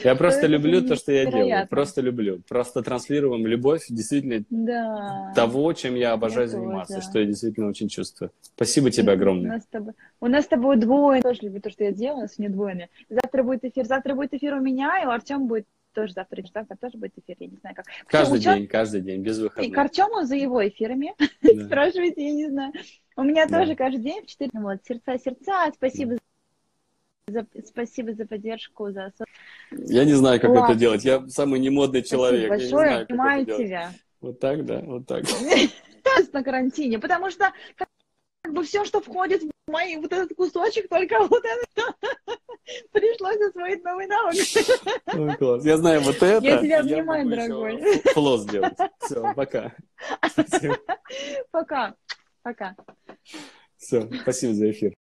[0.03, 1.67] Я просто люблю то, что я делаю.
[1.67, 2.41] Просто люблю.
[2.47, 5.31] Просто транслирую вам любовь действительно да.
[5.35, 7.07] того, чем я обожаю я заниматься, тоже.
[7.07, 8.31] что я действительно очень чувствую.
[8.41, 9.51] Спасибо тебе огромное.
[9.51, 11.21] У нас с тобой, у нас с тобой двое.
[11.21, 12.89] Тоже люблю то, что я делаю, у нас не двойные.
[13.09, 13.85] Завтра будет эфир.
[13.85, 17.35] Завтра будет эфир у меня, и у Артема будет тоже завтра, завтра тоже будет эфир,
[17.39, 17.85] я не знаю как.
[18.07, 19.69] Каждый Все, день, каждый день, без выходных.
[19.69, 21.13] И к Артему за его эфирами
[21.65, 22.73] спрашивайте, я не знаю.
[23.15, 24.49] У меня тоже каждый день в 4.
[24.53, 26.17] Вот, сердца-сердца, спасибо
[27.27, 29.13] за, спасибо за поддержку, за...
[29.71, 30.71] Я не знаю, как Ладно.
[30.71, 31.05] это делать.
[31.05, 32.47] Я самый немодный человек.
[32.47, 33.91] Спасибо большое, я знаю, понимаю тебя.
[34.21, 35.23] Вот так, да, вот так.
[36.33, 41.17] на карантине, потому что как бы все, что входит в мои вот этот кусочек, только
[41.19, 41.95] вот это
[42.91, 44.35] пришлось освоить новый навык.
[45.13, 45.65] Ой, класс.
[45.65, 46.45] Я знаю вот это.
[46.45, 48.01] Я тебя обнимаю, дорогой.
[48.13, 48.77] Фло сделать.
[48.99, 49.73] Все, пока.
[51.51, 51.95] Пока.
[52.41, 52.75] Пока.
[53.77, 54.93] Все, спасибо за эфир.